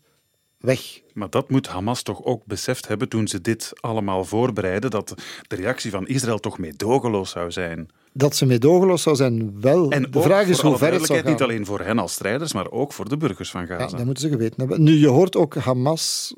weg. 0.58 1.02
Maar 1.14 1.30
dat 1.30 1.50
moet 1.50 1.68
Hamas 1.68 2.02
toch 2.02 2.24
ook 2.24 2.46
beseft 2.46 2.88
hebben 2.88 3.10
toen 3.10 3.28
ze 3.28 3.42
dit 3.42 3.72
allemaal 3.76 4.26
voorbereiden, 4.26 4.90
dat 4.90 5.14
de 5.48 5.56
reactie 5.56 5.92
van 5.92 6.08
Israël 6.08 6.40
toch 6.40 6.58
meedogenloos 6.58 7.30
zou 7.30 7.52
zijn. 7.52 7.90
Dat 8.14 8.36
ze 8.36 8.46
meedogenloos 8.46 9.02
zou 9.02 9.16
zijn, 9.16 9.62
wel. 9.62 9.92
En 9.92 10.12
de 10.12 10.22
vraag 10.22 10.48
is 10.48 10.60
hoe 10.60 10.78
ver 10.78 10.94
het 10.94 11.06
zou 11.06 11.20
gaan. 11.20 11.32
Niet 11.32 11.42
alleen 11.42 11.66
voor 11.66 11.80
hen 11.80 12.00
als 12.00 12.14
strijders, 12.14 12.54
maar 12.54 12.72
ook 12.72 12.94
voor 12.94 13.10
de 13.10 13.18
burgers 13.18 13.52
van 13.52 13.68
Gaza. 13.68 13.84
Ja, 13.84 13.98
dat 13.98 14.06
moeten 14.06 14.24
ze 14.24 14.30
geweten 14.30 14.60
hebben. 14.60 14.84
Nu, 14.84 14.92
je 14.98 15.08
hoort 15.08 15.36
ook 15.36 15.56
Hamas 15.56 16.36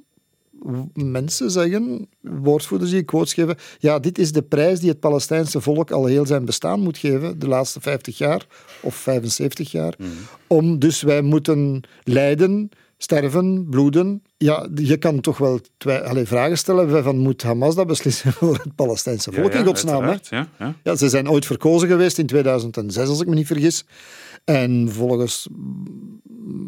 mensen 0.94 1.52
zeggen, 1.52 2.08
woordvoerders 2.22 2.92
die 2.92 3.04
quotes 3.04 3.34
geven, 3.34 3.56
ja, 3.80 4.00
dit 4.00 4.18
is 4.18 4.32
de 4.32 4.42
prijs 4.42 4.80
die 4.80 4.90
het 4.90 5.00
Palestijnse 5.00 5.62
volk 5.62 5.92
al 5.92 6.06
heel 6.06 6.26
zijn 6.26 6.46
bestaan 6.46 6.80
moet 6.80 6.98
geven, 6.98 7.40
de 7.40 7.48
laatste 7.48 7.82
50 7.82 8.18
jaar 8.18 8.46
of 8.82 8.96
75 8.96 9.72
jaar, 9.72 9.94
mhm. 9.98 10.10
om 10.48 10.80
dus 10.80 11.02
wij 11.02 11.22
moeten 11.22 11.82
lijden 12.04 12.70
sterven, 12.98 13.68
bloeden. 13.70 14.24
Ja, 14.38 14.68
je 14.76 14.98
kan 14.98 15.22
toch 15.22 15.38
wel 15.38 15.60
twee, 15.78 16.26
vragen 16.26 16.58
stellen 16.58 17.04
van 17.04 17.18
moet 17.18 17.44
Hamas 17.44 17.76
dat 17.76 17.88
beslissen 17.88 18.34
voor 18.40 18.54
het 18.54 18.76
Palestijnse 18.76 19.32
volk 19.32 19.54
in 19.54 19.66
godsnaam? 19.66 20.06
Ja, 20.06 20.48
ja. 20.60 20.76
ja, 20.84 20.96
ze 20.96 21.10
zijn 21.10 21.30
ooit 21.30 21.46
verkozen 21.46 21.88
geweest 21.88 22.18
in 22.18 22.26
2006, 22.26 23.08
als 23.08 23.22
ik 23.22 23.28
me 23.28 23.36
niet 23.36 23.48
vergis. 23.48 23.86
En 24.46 24.90
volgens 24.92 25.48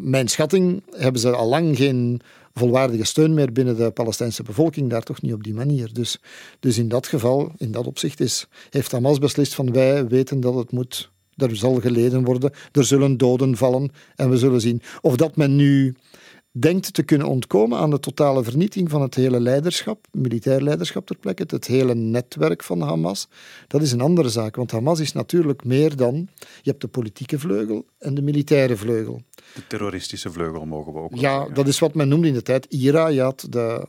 mijn 0.02 0.28
schatting 0.28 0.82
hebben 0.90 1.20
ze 1.20 1.30
al 1.30 1.48
lang 1.48 1.76
geen 1.76 2.20
volwaardige 2.54 3.04
steun 3.04 3.34
meer 3.34 3.52
binnen 3.52 3.76
de 3.76 3.90
Palestijnse 3.90 4.42
bevolking, 4.42 4.90
daar 4.90 5.02
toch 5.02 5.22
niet 5.22 5.32
op 5.32 5.44
die 5.44 5.54
manier. 5.54 5.92
Dus, 5.92 6.18
dus 6.60 6.78
in 6.78 6.88
dat 6.88 7.06
geval, 7.06 7.52
in 7.56 7.72
dat 7.72 7.86
opzicht, 7.86 8.20
is, 8.20 8.46
heeft 8.70 8.92
Hamas 8.92 9.18
beslist 9.18 9.54
van 9.54 9.72
wij 9.72 10.06
weten 10.06 10.40
dat 10.40 10.54
het 10.54 10.72
moet, 10.72 11.10
er 11.36 11.56
zal 11.56 11.80
geleden 11.80 12.24
worden, 12.24 12.52
er 12.72 12.84
zullen 12.84 13.16
doden 13.16 13.56
vallen 13.56 13.90
en 14.16 14.30
we 14.30 14.36
zullen 14.36 14.60
zien. 14.60 14.82
Of 15.00 15.16
dat 15.16 15.36
men 15.36 15.56
nu 15.56 15.94
denkt 16.56 16.94
te 16.94 17.02
kunnen 17.02 17.26
ontkomen 17.26 17.78
aan 17.78 17.90
de 17.90 18.00
totale 18.00 18.44
vernietiging 18.44 18.90
van 18.90 19.02
het 19.02 19.14
hele 19.14 19.40
leiderschap, 19.40 20.06
militair 20.12 20.60
leiderschap 20.60 21.06
ter 21.06 21.16
plekke, 21.16 21.44
het 21.46 21.66
hele 21.66 21.94
netwerk 21.94 22.62
van 22.62 22.80
Hamas, 22.80 23.28
dat 23.66 23.82
is 23.82 23.92
een 23.92 24.00
andere 24.00 24.28
zaak. 24.28 24.56
Want 24.56 24.70
Hamas 24.70 25.00
is 25.00 25.12
natuurlijk 25.12 25.64
meer 25.64 25.96
dan, 25.96 26.28
je 26.62 26.70
hebt 26.70 26.80
de 26.80 26.88
politieke 26.88 27.38
vleugel 27.38 27.84
en 27.98 28.14
de 28.14 28.22
militaire 28.22 28.76
vleugel. 28.76 29.22
De 29.54 29.66
terroristische 29.66 30.30
vleugel 30.30 30.64
mogen 30.64 30.92
we 30.92 30.98
ook 30.98 31.14
Ja, 31.14 31.48
dat 31.48 31.68
is 31.68 31.78
wat 31.78 31.94
men 31.94 32.08
noemde 32.08 32.28
in 32.28 32.34
de 32.34 32.42
tijd 32.42 32.66
IRA. 32.68 33.06
Je 33.06 33.20
had 33.20 33.46
de, 33.50 33.86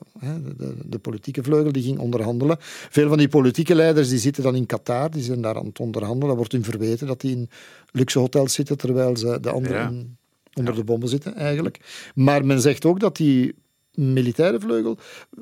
de, 0.57 0.75
de, 0.85 0.99
politieke 0.99 1.43
vleugel 1.43 1.71
die 1.71 1.83
ging 1.83 1.99
onderhandelen. 1.99 2.57
Veel 2.89 3.07
van 3.07 3.17
die 3.17 3.27
politieke 3.27 3.75
leiders 3.75 4.09
die 4.09 4.19
zitten 4.19 4.43
dan 4.43 4.55
in 4.55 4.65
Qatar, 4.65 5.11
die 5.11 5.23
zijn 5.23 5.41
daar 5.41 5.57
aan 5.57 5.65
het 5.65 5.79
onderhandelen. 5.79 6.27
Dat 6.27 6.37
wordt 6.37 6.51
hun 6.51 6.63
verweten 6.63 7.07
dat 7.07 7.21
die 7.21 7.31
in 7.31 7.49
luxe 7.91 8.19
hotels 8.19 8.53
zitten, 8.53 8.77
terwijl 8.77 9.17
ze 9.17 9.39
de 9.41 9.49
anderen 9.49 10.17
onder 10.55 10.75
de 10.75 10.83
bommen 10.83 11.09
zitten 11.09 11.35
eigenlijk. 11.35 11.79
Maar 12.15 12.45
men 12.45 12.61
zegt 12.61 12.85
ook 12.85 12.99
dat 12.99 13.15
die 13.17 13.55
militaire 13.95 14.59
vleugel, 14.59 14.97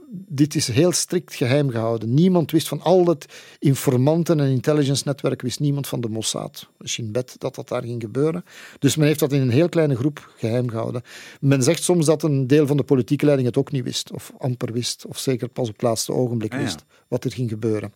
dit 0.09 0.55
is 0.55 0.67
heel 0.67 0.91
strikt 0.91 1.35
geheim 1.35 1.69
gehouden. 1.69 2.13
Niemand 2.13 2.51
wist 2.51 2.67
van 2.67 2.81
al 2.81 3.03
dat 3.03 3.25
informanten- 3.59 4.39
en 4.39 4.49
intelligence-netwerk, 4.49 5.41
wist 5.41 5.59
niemand 5.59 5.87
van 5.87 6.01
de 6.01 6.09
Mossad, 6.09 6.67
Shin 6.85 7.11
Bet, 7.11 7.35
dat 7.37 7.55
dat 7.55 7.67
daar 7.67 7.83
ging 7.83 8.01
gebeuren. 8.01 8.45
Dus 8.79 8.95
men 8.95 9.07
heeft 9.07 9.19
dat 9.19 9.31
in 9.31 9.41
een 9.41 9.49
heel 9.49 9.69
kleine 9.69 9.95
groep 9.95 10.33
geheim 10.37 10.69
gehouden. 10.69 11.01
Men 11.39 11.63
zegt 11.63 11.83
soms 11.83 12.05
dat 12.05 12.23
een 12.23 12.47
deel 12.47 12.67
van 12.67 12.77
de 12.77 12.83
politieke 12.83 13.25
leiding 13.25 13.47
het 13.47 13.57
ook 13.57 13.71
niet 13.71 13.83
wist, 13.83 14.11
of 14.11 14.31
amper 14.37 14.73
wist, 14.73 15.05
of 15.05 15.17
zeker 15.17 15.47
pas 15.47 15.67
op 15.67 15.73
het 15.73 15.81
laatste 15.81 16.13
ogenblik 16.13 16.53
ah, 16.53 16.59
wist 16.59 16.85
wat 17.07 17.23
er 17.23 17.31
ging 17.31 17.49
gebeuren. 17.49 17.93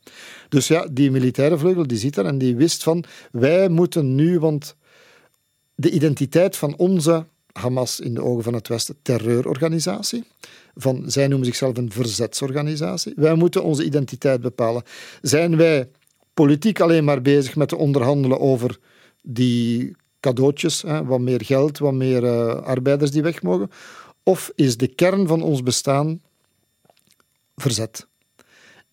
Dus 0.50 0.68
ja, 0.68 0.88
die 0.92 1.12
militaire 1.12 1.58
vleugel 1.58 1.88
die 1.88 1.98
zit 1.98 2.18
er 2.18 2.26
en 2.26 2.38
die 2.38 2.56
wist 2.56 2.84
van, 2.84 3.04
wij 3.32 3.70
moeten 3.70 4.16
nu, 4.16 4.40
want 4.40 4.76
de 5.80 5.92
identiteit 5.92 6.58
van 6.58 6.78
onze 6.78 7.26
Hamas 7.52 8.00
in 8.00 8.14
de 8.14 8.24
ogen 8.24 8.44
van 8.44 8.54
het 8.54 8.68
Westen 8.68 8.96
terreurorganisatie. 9.02 10.24
Van, 10.76 11.04
zij 11.06 11.28
noemen 11.28 11.46
zichzelf 11.46 11.78
een 11.78 11.92
verzetsorganisatie. 11.92 13.14
Wij 13.16 13.36
moeten 13.36 13.64
onze 13.64 13.84
identiteit 13.84 14.42
bepalen. 14.42 14.84
Zijn 15.22 15.58
wij 15.58 15.90
politiek 16.34 16.80
alleen 16.80 17.04
maar 17.04 17.22
bezig 17.22 17.56
met 17.56 17.70
te 17.70 17.76
onderhandelen 17.76 18.40
over 18.40 18.80
die 19.22 19.96
cadeautjes, 20.20 20.82
hè, 20.82 21.06
wat 21.06 21.20
meer 21.20 21.46
geld, 21.46 21.78
wat 21.78 21.94
meer 21.94 22.24
uh, 22.24 22.48
arbeiders 22.48 23.12
die 23.12 23.22
weg 23.22 23.42
mogen? 23.42 23.72
Of 24.24 24.52
is 24.56 24.78
de 24.78 24.88
kern 24.88 25.28
van 25.28 25.42
ons 25.42 25.64
bestaan 25.64 26.22
verzet? 27.56 28.08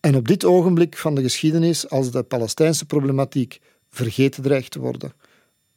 En 0.00 0.16
op 0.16 0.28
dit 0.28 0.44
ogenblik 0.44 0.96
van 0.96 1.14
de 1.14 1.22
geschiedenis, 1.22 1.90
als 1.90 2.10
de 2.10 2.22
Palestijnse 2.22 2.86
problematiek 2.86 3.60
vergeten 3.90 4.42
dreigt 4.42 4.70
te 4.70 4.78
worden, 4.78 5.12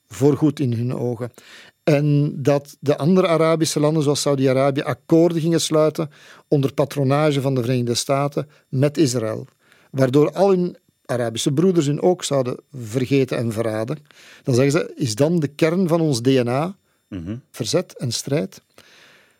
voorgoed 0.07 0.59
in 0.59 0.73
hun 0.73 0.95
ogen. 0.95 1.31
En 1.83 2.33
dat 2.41 2.77
de 2.79 2.97
andere 2.97 3.27
Arabische 3.27 3.79
landen, 3.79 4.03
zoals 4.03 4.21
Saudi-Arabië, 4.21 4.81
akkoorden 4.81 5.41
gingen 5.41 5.61
sluiten 5.61 6.09
onder 6.47 6.73
patronage 6.73 7.41
van 7.41 7.55
de 7.55 7.61
Verenigde 7.61 7.95
Staten 7.95 8.49
met 8.69 8.97
Israël. 8.97 9.47
Waardoor 9.91 10.31
al 10.31 10.49
hun 10.49 10.77
Arabische 11.05 11.51
broeders 11.51 11.85
hun 11.85 12.01
ook 12.01 12.23
zouden 12.23 12.57
vergeten 12.73 13.37
en 13.37 13.51
verraden. 13.51 13.97
Dan 14.43 14.55
zeggen 14.55 14.71
ze, 14.71 14.93
is 14.95 15.15
dan 15.15 15.39
de 15.39 15.47
kern 15.47 15.87
van 15.87 16.01
ons 16.01 16.21
DNA 16.21 16.77
mhm. 17.07 17.35
verzet 17.51 17.97
en 17.97 18.11
strijd 18.11 18.61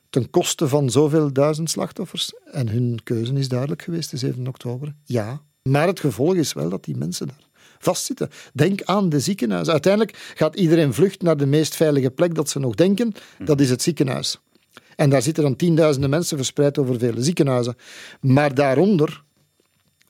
ten 0.10 0.30
koste 0.30 0.68
van 0.68 0.90
zoveel 0.90 1.34
duizend 1.34 1.70
slachtoffers? 1.70 2.34
En 2.52 2.70
hun 2.70 3.00
keuze 3.04 3.34
is 3.34 3.48
duidelijk 3.48 3.82
geweest, 3.82 4.12
de 4.12 4.18
7 4.18 4.48
oktober. 4.48 4.94
Ja. 5.04 5.42
Maar 5.64 5.88
het 5.88 6.00
gevolg 6.00 6.36
is 6.36 6.54
wel 6.54 6.70
dat 6.70 6.84
die 6.84 6.98
mensen 6.98 7.28
daar 7.28 7.47
vastzitten. 7.79 8.29
Denk 8.53 8.81
aan 8.84 9.10
de 9.10 9.19
ziekenhuizen. 9.19 9.74
Uiteindelijk 9.74 10.34
gaat 10.36 10.55
iedereen 10.55 10.93
vluchten 10.93 11.25
naar 11.25 11.38
de 11.38 11.46
meest 11.46 11.75
veilige 11.75 12.12
plek 12.12 12.36
dat 12.36 12.50
ze 12.50 12.60
nog 12.60 12.75
denken. 12.75 13.13
Dat 13.39 13.62
is 13.62 13.69
het 13.69 13.81
ziekenhuis. 13.81 14.39
En 14.96 15.10
daar 15.10 15.22
zitten 15.22 15.43
dan 15.43 15.55
tienduizenden 15.55 16.10
mensen 16.10 16.38
verspreid 16.38 16.77
over 16.77 17.00
vele 17.00 17.24
ziekenhuizen. 17.24 17.75
Maar 18.22 18.53
daaronder 18.53 19.24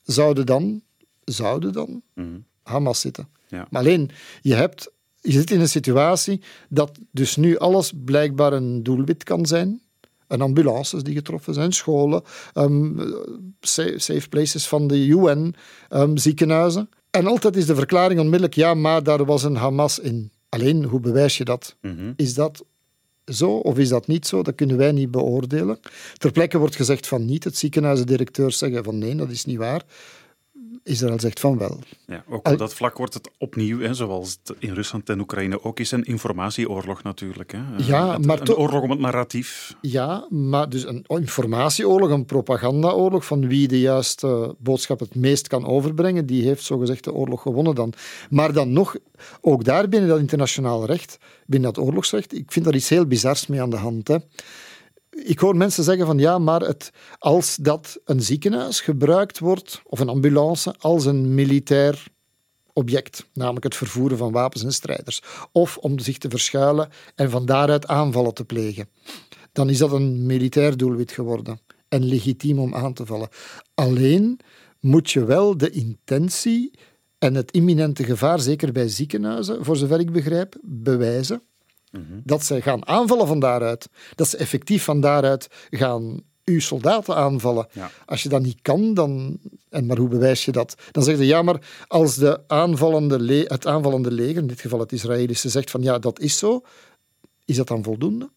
zouden 0.04 0.46
dan, 0.46 0.82
zouden 1.26 1.74
dan 1.74 2.02
mhm. 2.14 2.28
Hamas 2.64 3.00
zitten. 3.00 3.28
Ja. 3.48 3.68
Maar 3.70 3.82
alleen, 3.82 4.10
je, 4.42 4.54
hebt, 4.54 4.92
je 5.22 5.32
zit 5.32 5.52
in 5.52 5.60
een 5.60 5.70
situatie 5.70 6.42
dat 6.70 7.00
dus 7.12 7.36
nu 7.36 7.58
alles 7.58 7.94
blijkbaar 8.06 8.54
een 8.54 8.84
doelwit 8.84 9.24
kan 9.24 9.46
zijn. 9.46 9.82
En 10.28 10.42
ambulances 10.42 11.04
die 11.04 11.16
getroffen 11.16 11.54
zijn, 11.54 11.72
scholen, 11.72 12.24
um, 12.54 13.14
safe 13.62 14.30
places 14.30 14.68
van 14.68 14.88
de 14.88 15.06
UN, 15.06 15.56
um, 15.90 16.18
ziekenhuizen. 16.18 16.90
En 17.18 17.28
altijd 17.28 17.56
is 17.56 17.66
de 17.66 17.76
verklaring 17.76 18.20
onmiddellijk, 18.20 18.54
ja, 18.54 18.74
maar 18.74 19.04
daar 19.04 19.26
was 19.26 19.44
een 19.44 19.56
Hamas 19.56 20.00
in. 20.00 20.32
Alleen, 20.50 20.84
hoe 20.84 21.00
bewijs 21.00 21.38
je 21.38 21.46
dat? 21.46 21.76
Mhm. 21.82 22.14
Is 22.16 22.34
dat 22.34 22.66
zo 23.26 23.52
of 23.52 23.78
is 23.78 23.90
dat 23.90 24.08
niet 24.08 24.28
zo? 24.28 24.44
Dat 24.44 24.56
kunnen 24.56 24.78
wij 24.78 24.92
niet 24.92 25.12
beoordelen. 25.12 25.80
Ter 26.18 26.32
plekke 26.32 26.58
wordt 26.58 26.76
gezegd 26.76 27.08
van 27.08 27.26
niet. 27.26 27.44
Het 27.44 27.58
ziekenhuisdirecteurs 27.58 28.58
zeggen 28.58 28.84
van 28.84 28.98
nee, 28.98 29.16
dat 29.16 29.30
is 29.30 29.46
niet 29.46 29.58
waar. 29.58 29.84
Israël 30.88 31.20
zegt 31.20 31.40
van 31.40 31.58
wel. 31.58 31.80
Ja, 32.08 32.24
ook 32.30 32.48
op 32.48 32.58
dat 32.58 32.74
vlak 32.74 32.98
wordt 32.98 33.14
het 33.14 33.30
opnieuw, 33.38 33.80
hè, 33.80 33.94
zoals 33.94 34.38
het 34.44 34.56
in 34.60 34.74
Rusland 34.74 35.10
en 35.10 35.20
Oekraïne 35.20 35.64
ook 35.64 35.80
is, 35.80 35.92
een 35.92 36.04
informatieoorlog 36.04 37.04
natuurlijk. 37.04 37.52
Hè. 37.52 37.60
Ja, 37.78 38.14
het, 38.14 38.26
maar 38.26 38.42
een 38.42 38.56
oorlog 38.56 38.82
om 38.82 38.90
het 38.90 39.00
narratief. 39.00 39.76
Ja, 39.82 40.28
maar 40.30 40.70
dus 40.70 40.86
een 40.86 41.06
informatieoorlog, 41.08 42.10
een 42.10 42.26
propagandaoorlog 42.26 43.26
van 43.26 43.48
wie 43.48 43.68
de 43.68 43.80
juiste 43.80 44.56
boodschap 44.58 45.00
het 45.00 45.16
meest 45.16 45.48
kan 45.48 45.66
overbrengen, 45.66 46.26
die 46.26 46.44
heeft 46.44 46.64
zogezegd 46.64 47.04
de 47.04 47.14
oorlog 47.14 47.42
gewonnen 47.42 47.76
dan. 47.76 47.94
Maar 48.30 48.54
dan 48.54 48.74
nog, 48.74 48.96
ook 49.42 49.64
daar 49.64 49.90
binnen 49.90 50.10
dat 50.10 50.20
internationaal 50.20 50.86
recht, 50.86 51.18
binnen 51.46 51.74
dat 51.74 51.84
oorlogsrecht, 51.84 52.34
ik 52.34 52.52
vind 52.52 52.66
daar 52.66 52.76
iets 52.76 52.90
heel 52.90 53.06
bizars 53.06 53.48
mee 53.48 53.62
aan 53.62 53.70
de 53.70 53.76
hand. 53.76 54.08
Hè 54.08 54.18
ik 55.24 55.40
hoor 55.40 55.56
mensen 55.56 55.84
zeggen 55.84 56.06
van 56.06 56.18
ja, 56.18 56.38
maar 56.38 56.62
het, 56.62 56.92
als 57.18 57.56
dat 57.56 58.00
een 58.06 58.22
ziekenhuis 58.22 58.82
gebruikt 58.82 59.40
wordt, 59.40 59.82
of 59.84 60.00
een 60.00 60.10
ambulance, 60.10 60.76
als 60.80 61.06
een 61.06 61.36
militair 61.36 62.08
object, 62.74 63.26
namelijk 63.34 63.64
het 63.64 63.76
vervoeren 63.76 64.18
van 64.18 64.32
wapens 64.32 64.64
en 64.64 64.74
strijders, 64.74 65.22
of 65.52 65.78
om 65.78 66.00
zich 66.00 66.18
te 66.18 66.30
verschuilen 66.30 66.90
en 67.16 67.30
van 67.30 67.46
daaruit 67.46 67.88
aanvallen 67.88 68.34
te 68.34 68.46
plegen, 68.46 68.90
dan 69.52 69.70
is 69.70 69.78
dat 69.78 69.92
een 69.92 70.26
militair 70.26 70.78
doelwit 70.78 71.12
geworden 71.12 71.60
en 71.90 72.06
legitiem 72.06 72.60
om 72.60 72.76
aan 72.76 72.94
te 72.94 73.06
vallen. 73.06 73.30
Alleen 73.74 74.40
moet 74.80 75.12
je 75.12 75.26
wel 75.26 75.58
de 75.58 75.70
intentie 75.70 76.72
en 77.18 77.36
het 77.36 77.52
imminente 77.52 78.04
gevaar, 78.04 78.40
zeker 78.40 78.72
bij 78.72 78.88
ziekenhuizen, 78.88 79.66
voor 79.66 79.78
zover 79.78 80.00
ik 80.00 80.12
begrijp, 80.12 80.56
bewijzen. 80.62 81.42
Dat 82.24 82.46
ze 82.46 82.62
gaan 82.62 82.88
aanvallen 82.88 83.28
van 83.28 83.40
daaruit. 83.40 83.90
Dat 84.16 84.28
ze 84.28 84.38
effectief 84.38 84.84
van 84.84 85.02
daaruit 85.02 85.48
gaan 85.70 86.22
uw 86.46 86.60
soldaten 86.60 87.16
aanvallen. 87.16 87.68
Als 88.06 88.24
je 88.24 88.30
dat 88.30 88.42
niet 88.42 88.62
kan, 88.62 88.94
dan... 88.94 89.40
En 89.70 89.86
maar 89.86 89.98
hoe 89.98 90.08
bewijs 90.08 90.46
je 90.46 90.52
dat? 90.52 90.76
Dan 90.92 91.04
zeg 91.04 91.18
je, 91.18 91.26
ja, 91.26 91.42
maar 91.42 91.86
als 91.88 92.16
de 92.16 92.42
aanvallende 92.48 93.46
het 93.48 93.66
aanvallende 93.66 94.12
leger, 94.12 94.42
in 94.42 94.48
dit 94.48 94.62
geval 94.62 94.80
het 94.80 94.92
Israëlische, 94.92 95.50
zegt 95.50 95.72
van 95.72 95.82
ja, 95.82 96.00
dat 96.00 96.20
is 96.20 96.38
zo, 96.38 96.62
is 97.46 97.56
dat 97.56 97.68
dan 97.68 97.84
voldoende? 97.84 98.30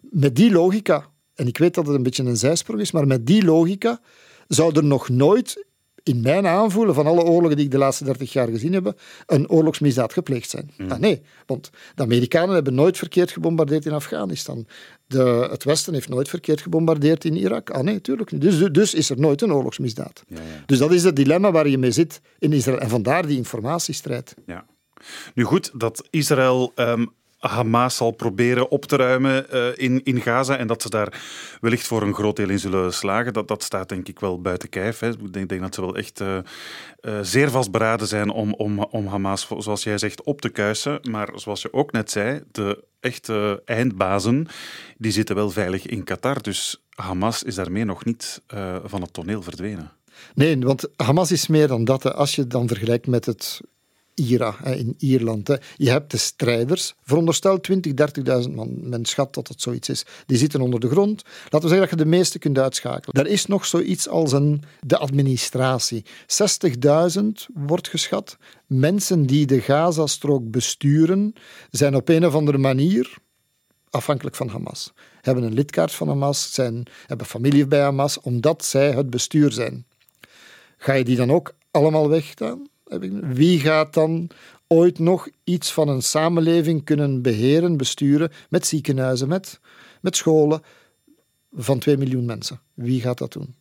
Met 0.00 0.36
die 0.36 0.50
logica, 0.50 1.06
en 1.34 1.46
ik 1.46 1.58
weet 1.58 1.74
dat 1.74 1.86
het 1.86 1.96
een 1.96 2.02
beetje 2.02 2.24
een 2.24 2.36
zijsprong 2.36 2.80
is, 2.80 2.92
maar 2.92 3.06
met 3.06 3.26
die 3.26 3.44
logica 3.44 4.00
zou 4.48 4.76
er 4.76 4.84
nog 4.84 5.08
nooit 5.08 5.64
in 6.04 6.20
mijn 6.20 6.46
aanvoelen 6.46 6.94
van 6.94 7.06
alle 7.06 7.22
oorlogen 7.22 7.56
die 7.56 7.64
ik 7.64 7.70
de 7.70 7.78
laatste 7.78 8.04
30 8.04 8.32
jaar 8.32 8.48
gezien 8.48 8.72
heb, 8.72 9.00
een 9.26 9.48
oorlogsmisdaad 9.48 10.12
gepleegd 10.12 10.50
zijn. 10.50 10.70
Mm. 10.76 10.90
Ah, 10.90 10.98
nee, 10.98 11.22
want 11.46 11.70
de 11.94 12.02
Amerikanen 12.02 12.54
hebben 12.54 12.74
nooit 12.74 12.98
verkeerd 12.98 13.30
gebombardeerd 13.30 13.86
in 13.86 13.92
Afghanistan. 13.92 14.66
De, 15.06 15.48
het 15.50 15.64
Westen 15.64 15.94
heeft 15.94 16.08
nooit 16.08 16.28
verkeerd 16.28 16.60
gebombardeerd 16.60 17.24
in 17.24 17.36
Irak. 17.36 17.70
Ah 17.70 17.82
nee, 17.82 18.00
tuurlijk 18.00 18.32
niet. 18.32 18.40
Dus, 18.40 18.72
dus 18.72 18.94
is 18.94 19.10
er 19.10 19.20
nooit 19.20 19.42
een 19.42 19.52
oorlogsmisdaad. 19.52 20.22
Ja, 20.26 20.36
ja. 20.36 20.42
Dus 20.66 20.78
dat 20.78 20.92
is 20.92 21.04
het 21.04 21.16
dilemma 21.16 21.52
waar 21.52 21.68
je 21.68 21.78
mee 21.78 21.90
zit 21.90 22.20
in 22.38 22.52
Israël. 22.52 22.78
En 22.78 22.88
vandaar 22.88 23.26
die 23.26 23.36
informatiestrijd. 23.36 24.34
Ja. 24.46 24.66
Nu 25.34 25.44
goed, 25.44 25.70
dat 25.74 26.06
Israël 26.10 26.72
um, 26.76 27.12
Hamas 27.46 27.96
zal 27.96 28.10
proberen 28.10 28.70
op 28.70 28.84
te 28.84 28.96
ruimen 28.96 29.46
uh, 29.52 29.66
in, 29.74 30.00
in 30.04 30.20
Gaza 30.20 30.56
en 30.56 30.66
dat 30.66 30.82
ze 30.82 30.90
daar 30.90 31.22
wellicht 31.60 31.86
voor 31.86 32.02
een 32.02 32.14
groot 32.14 32.36
deel 32.36 32.48
in 32.48 32.58
zullen 32.58 32.92
slagen, 32.92 33.32
dat, 33.32 33.48
dat 33.48 33.62
staat 33.62 33.88
denk 33.88 34.08
ik 34.08 34.20
wel 34.20 34.40
buiten 34.40 34.68
kijf. 34.68 34.98
Hè. 34.98 35.08
Ik 35.08 35.32
denk, 35.32 35.48
denk 35.48 35.60
dat 35.60 35.74
ze 35.74 35.80
wel 35.80 35.96
echt 35.96 36.20
uh, 36.20 36.36
uh, 37.00 37.18
zeer 37.22 37.50
vastberaden 37.50 38.06
zijn 38.06 38.30
om, 38.30 38.54
om, 38.54 38.78
om 38.78 39.06
Hamas, 39.06 39.48
zoals 39.58 39.82
jij 39.82 39.98
zegt, 39.98 40.22
op 40.22 40.40
te 40.40 40.48
kuisen. 40.48 40.98
Maar 41.10 41.28
zoals 41.34 41.62
je 41.62 41.72
ook 41.72 41.92
net 41.92 42.10
zei, 42.10 42.42
de 42.52 42.84
echte 43.00 43.62
eindbazen, 43.64 44.46
die 44.98 45.12
zitten 45.12 45.34
wel 45.34 45.50
veilig 45.50 45.86
in 45.86 46.04
Qatar. 46.04 46.42
Dus 46.42 46.84
Hamas 46.94 47.42
is 47.42 47.54
daarmee 47.54 47.84
nog 47.84 48.04
niet 48.04 48.42
van 48.84 49.00
het 49.00 49.12
toneel 49.12 49.42
verdwenen. 49.42 49.92
Nee, 50.34 50.58
want 50.58 50.88
Hamas 50.96 51.32
is 51.32 51.46
meer 51.46 51.68
dan 51.68 51.84
dat. 51.84 52.14
Als 52.14 52.34
je 52.34 52.46
dan 52.46 52.68
vergelijkt 52.68 53.06
met 53.06 53.26
het 53.26 53.60
IRA 54.14 54.64
in 54.64 54.94
Ierland. 54.98 55.58
Je 55.76 55.90
hebt 55.90 56.10
de 56.10 56.16
strijders, 56.16 56.94
veronderstel 57.02 57.60
20, 57.60 57.92
30.000 58.44 58.50
man, 58.54 58.88
men 58.88 59.04
schat 59.04 59.34
dat 59.34 59.48
het 59.48 59.60
zoiets 59.60 59.88
is, 59.88 60.04
die 60.26 60.38
zitten 60.38 60.60
onder 60.60 60.80
de 60.80 60.88
grond. 60.88 61.22
Laten 61.42 61.68
we 61.68 61.74
zeggen 61.74 61.88
dat 61.88 61.98
je 61.98 62.10
de 62.10 62.16
meeste 62.16 62.38
kunt 62.38 62.58
uitschakelen. 62.58 63.24
Er 63.24 63.30
is 63.30 63.46
nog 63.46 63.66
zoiets 63.66 64.08
als 64.08 64.32
een, 64.32 64.62
de 64.80 64.98
administratie. 64.98 66.04
60.000 67.16 67.22
wordt 67.54 67.88
geschat. 67.88 68.36
Mensen 68.66 69.26
die 69.26 69.46
de 69.46 69.60
Gazastrook 69.60 70.50
besturen, 70.50 71.32
zijn 71.70 71.94
op 71.94 72.08
een 72.08 72.26
of 72.26 72.34
andere 72.34 72.58
manier 72.58 73.22
afhankelijk 73.90 74.36
van 74.36 74.48
Hamas. 74.48 74.92
Hebben 75.20 75.44
een 75.44 75.54
lidkaart 75.54 75.92
van 75.92 76.08
Hamas, 76.08 76.54
zijn, 76.54 76.82
hebben 77.06 77.26
familie 77.26 77.66
bij 77.66 77.80
Hamas, 77.80 78.20
omdat 78.20 78.64
zij 78.64 78.90
het 78.90 79.10
bestuur 79.10 79.52
zijn. 79.52 79.86
Ga 80.76 80.92
je 80.92 81.04
die 81.04 81.16
dan 81.16 81.32
ook 81.32 81.54
allemaal 81.70 82.08
weggaan? 82.08 82.68
Wie 83.20 83.60
gaat 83.60 83.94
dan 83.94 84.30
ooit 84.66 84.98
nog 84.98 85.28
iets 85.44 85.72
van 85.72 85.88
een 85.88 86.02
samenleving 86.02 86.84
kunnen 86.84 87.22
beheren, 87.22 87.76
besturen 87.76 88.30
met 88.48 88.66
ziekenhuizen, 88.66 89.28
met, 89.28 89.60
met 90.00 90.16
scholen 90.16 90.62
van 91.52 91.78
2 91.78 91.96
miljoen 91.96 92.24
mensen? 92.24 92.60
Wie 92.74 93.00
gaat 93.00 93.18
dat 93.18 93.32
doen? 93.32 93.54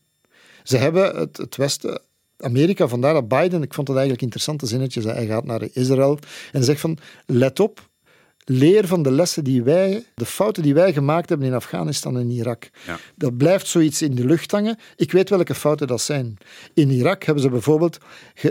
Ze 0.64 0.78
hebben 0.78 1.16
het, 1.16 1.38
het 1.38 1.56
Westen, 1.56 2.02
Amerika, 2.38 2.88
vandaar 2.88 3.14
dat 3.14 3.28
Biden, 3.28 3.62
ik 3.62 3.74
vond 3.74 3.88
het 3.88 3.98
eigenlijk 3.98 4.26
interessante 4.26 4.66
zinnetje, 4.66 5.02
hij 5.02 5.26
gaat 5.26 5.46
naar 5.46 5.68
Israël 5.74 6.20
en 6.52 6.64
zegt 6.64 6.80
van, 6.80 6.98
let 7.26 7.60
op, 7.60 7.90
leer 8.46 8.88
van 8.88 9.04
de 9.04 9.12
lessen 9.12 9.44
die 9.44 9.64
wij, 9.64 10.06
de 10.16 10.26
fouten 10.26 10.64
die 10.64 10.74
wij 10.74 10.94
gemaakt 10.94 11.30
hebben 11.30 11.48
in 11.48 11.54
Afghanistan 11.54 12.18
en 12.18 12.30
Irak. 12.30 12.70
Ja. 12.86 13.00
Dat 13.16 13.38
blijft 13.38 13.68
zoiets 13.68 14.02
in 14.02 14.16
de 14.16 14.26
lucht 14.26 14.52
hangen. 14.52 14.78
Ik 14.96 15.12
weet 15.12 15.30
welke 15.30 15.56
fouten 15.56 15.88
dat 15.88 16.02
zijn. 16.02 16.38
In 16.74 16.90
Irak 16.90 17.24
hebben 17.24 17.44
ze 17.44 17.50
bijvoorbeeld 17.50 17.98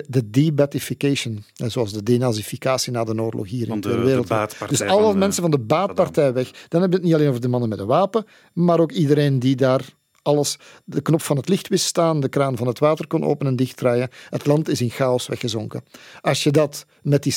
de 0.06 0.30
debatification, 0.30 1.44
zoals 1.52 1.92
de 1.92 2.02
denazificatie 2.02 2.92
na 2.92 3.04
de 3.04 3.20
oorlog 3.22 3.49
hier 3.49 3.68
in 3.68 3.80
de, 3.80 3.99
wereld. 3.99 4.28
dus 4.68 4.80
alle 4.80 5.14
mensen 5.14 5.42
van 5.42 5.50
de 5.50 5.58
baatpartij 5.58 6.32
weg. 6.32 6.50
Dan 6.50 6.80
hebben 6.80 6.88
we 6.90 6.94
het 6.94 7.04
niet 7.04 7.14
alleen 7.14 7.28
over 7.28 7.40
de 7.40 7.49
mannen 7.49 7.68
met 7.68 7.78
een 7.78 7.87
wapen, 7.87 8.26
maar 8.52 8.80
ook 8.80 8.92
iedereen 8.92 9.38
die 9.38 9.56
daar 9.56 9.84
alles, 10.22 10.58
de 10.84 11.00
knop 11.00 11.22
van 11.22 11.37
het 11.37 11.49
licht 11.49 11.68
wist 11.68 11.84
staan, 11.84 12.20
de 12.20 12.28
kraan 12.28 12.56
van 12.56 12.66
het 12.66 12.78
water 12.78 13.06
kon 13.06 13.25
openen 13.25 13.52
en 13.52 13.56
dichtdraaien. 13.56 14.08
Het 14.28 14.46
land 14.46 14.68
is 14.68 14.80
in 14.80 14.90
chaos 14.90 15.26
weggezonken. 15.26 15.84
Als 16.20 16.42
je 16.42 16.50
dat 16.50 16.87
met 17.02 17.22
die 17.22 17.34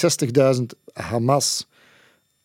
60.000 0.55 0.61
Hamas 0.93 1.67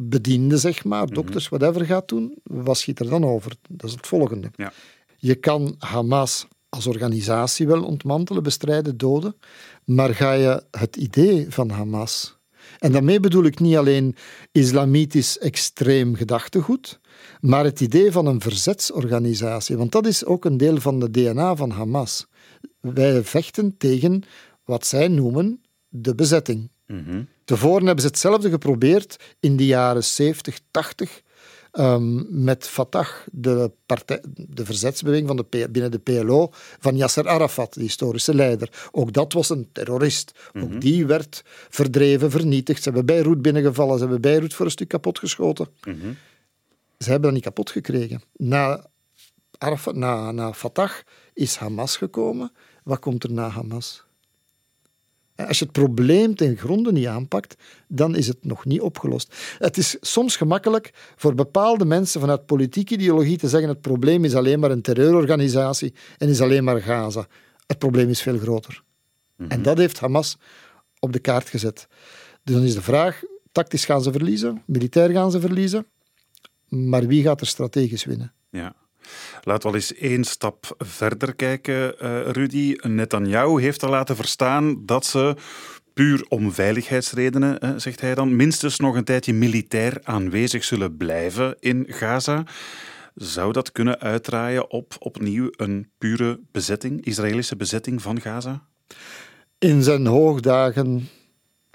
bediende, 0.00 0.58
zeg 0.58 0.84
maar, 0.84 1.04
mhm. 1.04 1.14
dokters, 1.14 1.48
whatever, 1.48 1.84
gaat 1.86 2.08
doen, 2.08 2.38
wat 2.42 2.78
schiet 2.78 3.00
er 3.00 3.08
dan 3.08 3.24
over? 3.24 3.52
Dat 3.68 3.88
is 3.88 3.96
het 3.96 4.06
volgende. 4.06 4.50
Ja. 4.56 4.72
Je 5.16 5.34
kan 5.34 5.74
Hamas 5.78 6.46
als 6.68 6.86
organisatie 6.86 7.66
wel 7.66 7.84
ontmantelen, 7.84 8.42
bestrijden, 8.42 8.96
doden, 8.96 9.36
maar 9.84 10.14
ga 10.14 10.32
je 10.32 10.62
het 10.70 10.96
idee 10.96 11.46
van 11.48 11.70
Hamas, 11.70 12.40
en 12.78 12.92
daarmee 12.92 13.20
bedoel 13.20 13.44
ik 13.44 13.60
niet 13.60 13.76
alleen 13.76 14.16
islamitisch 14.52 15.38
extreem 15.38 16.14
gedachtegoed, 16.14 17.00
maar 17.40 17.64
het 17.64 17.80
idee 17.80 18.12
van 18.12 18.26
een 18.26 18.40
verzetsorganisatie, 18.40 19.76
want 19.76 19.92
dat 19.92 20.06
is 20.06 20.24
ook 20.24 20.44
een 20.44 20.56
deel 20.56 20.80
van 20.80 21.00
de 21.00 21.10
DNA 21.10 21.56
van 21.56 21.70
Hamas. 21.70 22.26
Wij 22.80 23.24
vechten 23.24 23.76
tegen 23.76 24.22
wat 24.64 24.86
zij 24.86 25.08
noemen 25.08 25.62
de 25.88 26.14
bezetting. 26.14 26.70
Mm 26.90 27.28
Tevoren 27.44 27.86
hebben 27.86 28.04
ze 28.04 28.10
hetzelfde 28.10 28.50
geprobeerd 28.50 29.34
in 29.40 29.56
de 29.56 29.66
jaren 29.66 30.04
70, 30.04 30.60
80. 30.70 31.22
Um, 31.72 32.26
met 32.44 32.68
Fatah, 32.68 33.08
de, 33.32 33.70
partij, 33.86 34.22
de 34.36 34.64
verzetsbeweging 34.64 35.26
van 35.26 35.36
de, 35.36 35.68
binnen 35.70 35.90
de 35.90 35.98
PLO 35.98 36.48
van 36.52 36.96
Yasser 36.96 37.28
Arafat, 37.28 37.74
de 37.74 37.80
historische 37.80 38.34
leider. 38.34 38.88
Ook 38.90 39.12
dat 39.12 39.32
was 39.32 39.50
een 39.50 39.68
terrorist. 39.72 40.32
Ook 40.56 40.68
mhm. 40.68 40.78
die 40.78 41.06
werd 41.06 41.42
verdreven, 41.68 42.30
vernietigd. 42.30 42.82
Ze 42.82 42.84
hebben 42.84 43.06
Beirut 43.06 43.42
binnengevallen, 43.42 43.94
ze 43.94 44.00
hebben 44.00 44.20
Beirut 44.20 44.54
voor 44.54 44.64
een 44.64 44.70
stuk 44.70 44.88
kapotgeschoten. 44.88 45.68
Mm 45.84 46.16
Ze 46.98 47.10
hebben 47.10 47.22
dat 47.22 47.32
niet 47.32 47.42
kapot 47.42 47.70
gekregen. 47.70 48.22
Na, 48.36 48.86
Arafat, 49.58 49.94
na, 49.94 50.30
na 50.32 50.52
Fatah 50.52 50.92
is 51.32 51.56
Hamas 51.56 51.96
gekomen. 51.96 52.52
Wat 52.84 52.98
komt 52.98 53.24
er 53.24 53.32
na 53.32 53.48
Hamas? 53.48 54.04
Als 55.48 55.58
je 55.58 55.64
het 55.64 55.72
probleem 55.72 56.34
ten 56.34 56.56
gronde 56.56 56.92
niet 56.92 57.06
aanpakt, 57.06 57.54
dan 57.88 58.16
is 58.16 58.26
het 58.28 58.44
nog 58.44 58.64
niet 58.64 58.80
opgelost. 58.80 59.34
Het 59.58 59.76
is 59.76 59.96
soms 60.00 60.36
gemakkelijk 60.36 60.90
voor 61.16 61.34
bepaalde 61.34 61.84
mensen 61.84 62.20
vanuit 62.20 62.46
politieke 62.46 62.94
ideologie 62.94 63.38
te 63.38 63.48
zeggen 63.48 63.68
het 63.68 63.80
probleem 63.80 64.24
is 64.24 64.34
alleen 64.34 64.60
maar 64.60 64.70
een 64.70 64.82
terreurorganisatie 64.82 65.94
en 66.18 66.28
is 66.28 66.40
alleen 66.40 66.64
maar 66.64 66.80
Gaza. 66.80 67.26
Het 67.66 67.78
probleem 67.78 68.08
is 68.08 68.22
veel 68.22 68.38
groter. 68.38 68.82
En 69.36 69.46
mhm. 69.46 69.62
dat 69.62 69.78
heeft 69.78 70.00
Hamas 70.00 70.36
op 70.98 71.12
de 71.12 71.18
kaart 71.18 71.48
gezet. 71.48 71.86
Dus 72.44 72.54
dan 72.54 72.64
is 72.64 72.74
de 72.74 72.82
vraag, 72.82 73.22
tactisch 73.52 73.84
gaan 73.84 74.02
ze 74.02 74.12
verliezen, 74.12 74.62
militair 74.66 75.10
gaan 75.10 75.30
ze 75.30 75.40
verliezen, 75.40 75.86
maar 76.68 77.06
wie 77.06 77.22
gaat 77.22 77.40
er 77.40 77.46
strategisch 77.46 78.04
winnen? 78.04 78.32
Ja. 78.50 78.74
Laten 79.42 79.62
we 79.62 79.68
al 79.68 79.74
eens 79.74 79.94
één 79.94 80.24
stap 80.24 80.74
verder 80.78 81.34
kijken, 81.34 81.94
uh, 82.02 82.30
Rudy. 82.30 82.76
Netanyahu 82.82 83.60
heeft 83.62 83.82
al 83.82 83.90
laten 83.90 84.16
verstaan 84.16 84.86
dat 84.86 85.06
ze 85.06 85.36
puur 85.94 86.26
om 86.28 86.52
veiligheidsredenen, 86.52 87.80
zegt 87.80 88.00
hij 88.00 88.14
dan, 88.14 88.36
minstens 88.36 88.78
nog 88.78 88.96
een 88.96 89.04
tijdje 89.04 89.32
militair 89.32 90.00
aanwezig 90.02 90.64
zullen 90.64 90.96
blijven 90.96 91.56
in 91.58 91.84
Gaza. 91.88 92.44
Zou 93.14 93.52
dat 93.52 93.72
kunnen 93.72 94.00
uitdraaien 94.00 94.70
op 94.70 94.96
opnieuw 94.98 95.48
een 95.50 95.90
pure 95.98 96.40
bezetting, 96.52 97.04
Israëlische 97.04 97.56
bezetting 97.56 98.02
van 98.02 98.20
Gaza? 98.20 98.66
In 99.58 99.82
zijn 99.82 100.06
hoogdagen, 100.06 101.08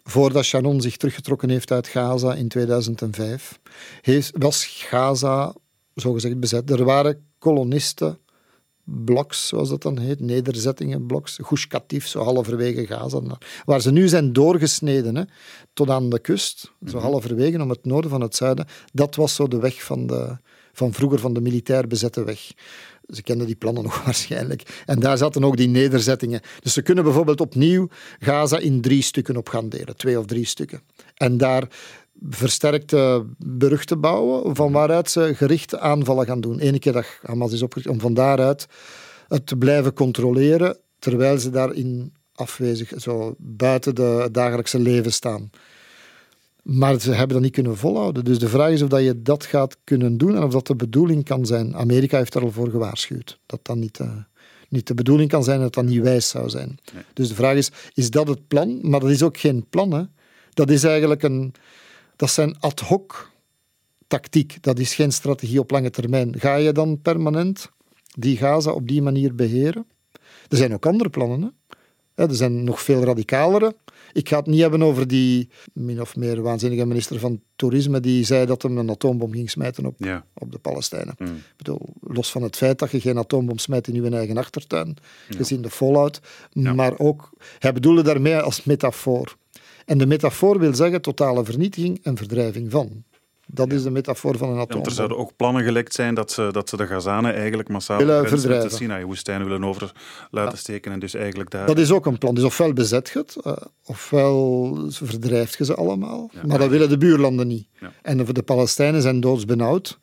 voordat 0.03 0.45
Shannon 0.45 0.81
zich 0.81 0.97
teruggetrokken 0.97 1.49
heeft 1.49 1.71
uit 1.71 1.87
Gaza 1.87 2.33
in 2.33 2.47
2005, 2.47 3.59
was 4.33 4.65
Gaza 4.65 5.53
zogezegd 5.95 6.39
bezet. 6.39 6.69
Er 6.69 6.83
waren 6.83 7.27
kolonisten, 7.39 8.19
bloks, 8.83 9.47
zoals 9.47 9.69
dat 9.69 9.81
dan 9.81 9.99
heet, 9.99 10.19
nederzettingen, 10.19 11.05
bloks, 11.05 11.39
zo 12.03 12.23
halverwege 12.23 12.85
Gaza, 12.85 13.21
waar 13.65 13.81
ze 13.81 13.91
nu 13.91 14.07
zijn 14.07 14.33
doorgesneden, 14.33 15.15
hè, 15.15 15.23
tot 15.73 15.89
aan 15.89 16.09
de 16.09 16.19
kust, 16.19 16.71
zo 16.85 16.97
mhm. 16.97 17.05
halverwege 17.05 17.61
om 17.61 17.69
het 17.69 17.85
noorden 17.85 18.09
van 18.09 18.21
het 18.21 18.35
zuiden. 18.35 18.67
Dat 18.93 19.15
was 19.15 19.35
zo 19.35 19.47
de 19.47 19.59
weg 19.59 19.83
van, 19.83 20.07
de, 20.07 20.37
van 20.73 20.93
vroeger, 20.93 21.19
van 21.19 21.33
de 21.33 21.41
militair 21.41 21.87
bezette 21.87 22.23
weg. 22.23 22.51
Ze 23.07 23.21
kenden 23.21 23.47
die 23.47 23.55
plannen 23.55 23.83
nog 23.89 24.03
waarschijnlijk. 24.03 24.83
En 24.85 24.99
daar 24.99 25.17
zaten 25.17 25.43
ook 25.43 25.57
die 25.57 25.67
nederzettingen. 25.67 26.41
Dus 26.59 26.73
ze 26.73 26.81
kunnen 26.81 27.03
bijvoorbeeld 27.03 27.41
opnieuw 27.41 27.87
Gaza 28.19 28.57
in 28.57 28.81
drie 28.81 29.01
stukken 29.01 29.37
op 29.37 29.49
gaan 29.49 29.69
delen, 29.69 29.97
twee 29.97 30.19
of 30.19 30.25
drie 30.25 30.45
stukken. 30.45 30.81
En 31.15 31.37
daar 31.37 31.67
versterkte 32.29 33.25
brug 33.37 33.85
bouwen, 33.85 34.55
van 34.55 34.71
waaruit 34.71 35.09
ze 35.09 35.31
gerichte 35.35 35.79
aanvallen 35.79 36.25
gaan 36.25 36.41
doen. 36.41 36.65
Eén 36.65 36.79
keer 36.79 36.93
dat 36.93 37.05
Hamas 37.21 37.51
is 37.51 37.61
opgericht, 37.61 37.89
om 37.89 37.99
van 37.99 38.13
daaruit 38.13 38.67
het 39.27 39.47
te 39.47 39.57
blijven 39.57 39.93
controleren, 39.93 40.77
terwijl 40.99 41.37
ze 41.37 41.49
daarin 41.49 42.13
afwezig, 42.33 42.91
zo 42.97 43.35
buiten 43.37 43.95
de 43.95 44.29
dagelijkse 44.31 44.79
leven 44.79 45.13
staan. 45.13 45.49
Maar 46.63 46.99
ze 46.99 47.11
hebben 47.11 47.33
dat 47.33 47.41
niet 47.41 47.53
kunnen 47.53 47.77
volhouden. 47.77 48.25
Dus 48.25 48.39
de 48.39 48.47
vraag 48.47 48.71
is 48.71 48.81
of 48.81 48.89
dat 48.89 49.03
je 49.03 49.21
dat 49.21 49.45
gaat 49.45 49.77
kunnen 49.83 50.17
doen 50.17 50.35
en 50.35 50.43
of 50.43 50.51
dat 50.51 50.67
de 50.67 50.75
bedoeling 50.75 51.23
kan 51.23 51.45
zijn. 51.45 51.75
Amerika 51.75 52.17
heeft 52.17 52.35
er 52.35 52.41
al 52.41 52.51
voor 52.51 52.69
gewaarschuwd. 52.69 53.39
Dat 53.45 53.59
dat 53.61 53.75
niet, 53.75 53.99
uh, 53.99 54.11
niet 54.69 54.87
de 54.87 54.93
bedoeling 54.93 55.29
kan 55.29 55.43
zijn 55.43 55.57
en 55.57 55.63
dat 55.63 55.73
dat 55.73 55.85
niet 55.85 56.01
wijs 56.01 56.29
zou 56.29 56.49
zijn. 56.49 56.77
Dus 57.13 57.27
de 57.27 57.35
vraag 57.35 57.55
is, 57.55 57.71
is 57.93 58.09
dat 58.09 58.27
het 58.27 58.47
plan? 58.47 58.79
Maar 58.81 58.99
dat 58.99 59.09
is 59.09 59.23
ook 59.23 59.37
geen 59.37 59.65
plan. 59.69 59.91
Hè? 59.91 60.03
Dat 60.53 60.69
is 60.69 60.83
eigenlijk 60.83 61.23
een, 61.23 61.53
dat 62.15 62.29
zijn 62.29 62.59
ad 62.59 62.79
hoc 62.79 63.31
tactiek. 64.07 64.63
Dat 64.63 64.79
is 64.79 64.95
geen 64.95 65.11
strategie 65.11 65.59
op 65.59 65.71
lange 65.71 65.89
termijn. 65.89 66.39
Ga 66.39 66.55
je 66.55 66.71
dan 66.71 67.01
permanent 67.01 67.71
die 68.13 68.37
Gaza 68.37 68.71
op 68.71 68.87
die 68.87 69.01
manier 69.01 69.35
beheren? 69.35 69.85
Er 70.49 70.57
zijn 70.57 70.73
ook 70.73 70.85
andere 70.85 71.09
plannen. 71.09 71.53
Hè? 72.15 72.27
Er 72.27 72.35
zijn 72.35 72.63
nog 72.63 72.81
veel 72.81 73.03
radicalere. 73.03 73.75
Ik 74.13 74.29
ga 74.29 74.37
het 74.37 74.45
niet 74.45 74.61
hebben 74.61 74.83
over 74.83 75.07
die 75.07 75.49
min 75.73 76.01
of 76.01 76.15
meer 76.15 76.41
waanzinnige 76.41 76.85
minister 76.85 77.19
van 77.19 77.41
Toerisme 77.55 77.99
die 77.99 78.23
zei 78.23 78.45
dat 78.45 78.61
hem 78.61 78.77
een 78.77 78.89
atoombom 78.89 79.31
ging 79.31 79.49
smijten 79.49 79.85
op, 79.85 79.95
op 80.33 80.51
de 80.51 80.57
Palestijnen. 80.57 81.15
Mm. 81.17 81.27
Ik 81.27 81.53
bedoel, 81.57 81.93
los 82.01 82.31
van 82.31 82.43
het 82.43 82.55
feit 82.55 82.79
dat 82.79 82.91
je 82.91 82.99
geen 82.99 83.17
atoombom 83.17 83.57
smijt 83.57 83.87
in 83.87 84.03
je 84.03 84.09
eigen 84.09 84.37
achtertuin, 84.37 84.97
gezien 85.29 85.61
de 85.61 85.69
fallout. 85.69 86.19
Maar 86.53 86.99
ook, 86.99 87.29
hij 87.59 87.73
bedoelde 87.73 88.03
daarmee 88.03 88.37
als 88.37 88.63
metafoor. 88.63 89.35
En 89.85 89.97
de 89.97 90.05
metafoor 90.05 90.59
wil 90.59 90.75
zeggen 90.75 91.01
totale 91.01 91.45
vernietiging 91.45 91.99
en 92.03 92.17
verdrijving 92.17 92.71
van. 92.71 93.03
Dat 93.47 93.71
is 93.71 93.83
de 93.83 93.89
metafoor 93.89 94.37
van 94.37 94.49
een 94.49 94.55
atoombom. 94.55 94.75
Want 94.75 94.85
er 94.85 94.93
zouden 94.93 95.17
ook 95.17 95.35
plannen 95.35 95.63
gelekt 95.63 95.93
zijn 95.93 96.15
dat 96.15 96.31
ze, 96.31 96.49
dat 96.51 96.69
ze 96.69 96.77
de 96.77 96.87
Gazanen 96.87 97.33
eigenlijk 97.33 97.69
massaal 97.69 97.97
Willen 97.97 98.15
de 98.15 98.21
met 98.21 98.31
de 98.31 98.37
verdrijven. 98.37 98.71
Sinai-woestijn 98.77 99.43
willen 99.43 99.63
over 99.63 99.91
laten 100.31 100.57
steken 100.57 100.91
en 100.91 100.99
dus 100.99 101.13
eigenlijk 101.13 101.49
daar... 101.49 101.65
Dat 101.65 101.77
is 101.77 101.91
ook 101.91 102.05
een 102.05 102.17
plan. 102.17 102.35
Dus 102.35 102.43
ofwel 102.43 102.73
bezet 102.73 103.09
je 103.13 103.19
het, 103.19 103.35
eh, 103.43 103.53
ofwel 103.85 104.77
verdrijft 104.89 105.57
je 105.57 105.65
ze 105.65 105.75
allemaal. 105.75 106.31
Maar 106.45 106.59
dat 106.59 106.69
willen 106.69 106.89
de 106.89 106.97
buurlanden 106.97 107.47
niet. 107.47 107.67
En 108.01 108.25
de 108.25 108.43
Palestijnen 108.43 109.01
zijn 109.01 109.19
doodsbenauwd 109.19 109.99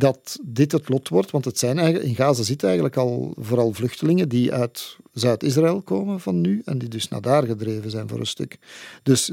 dat 0.00 0.38
dit 0.44 0.72
het 0.72 0.88
lot 0.88 1.08
wordt. 1.08 1.30
Want 1.30 1.44
het 1.44 1.58
zijn 1.58 1.78
eigenlijk, 1.78 2.08
in 2.08 2.14
Gaza 2.14 2.42
zitten 2.42 2.68
eigenlijk 2.68 2.96
al 2.96 3.34
vooral 3.38 3.72
vluchtelingen 3.72 4.28
die 4.28 4.52
uit 4.52 4.96
Zuid-Israël 5.12 5.82
komen 5.82 6.20
van 6.20 6.40
nu 6.40 6.62
en 6.64 6.78
die 6.78 6.88
dus 6.88 7.08
naar 7.08 7.20
daar 7.20 7.46
gedreven 7.46 7.90
zijn 7.90 8.08
voor 8.08 8.18
een 8.18 8.26
stuk. 8.26 8.58
Dus 9.02 9.32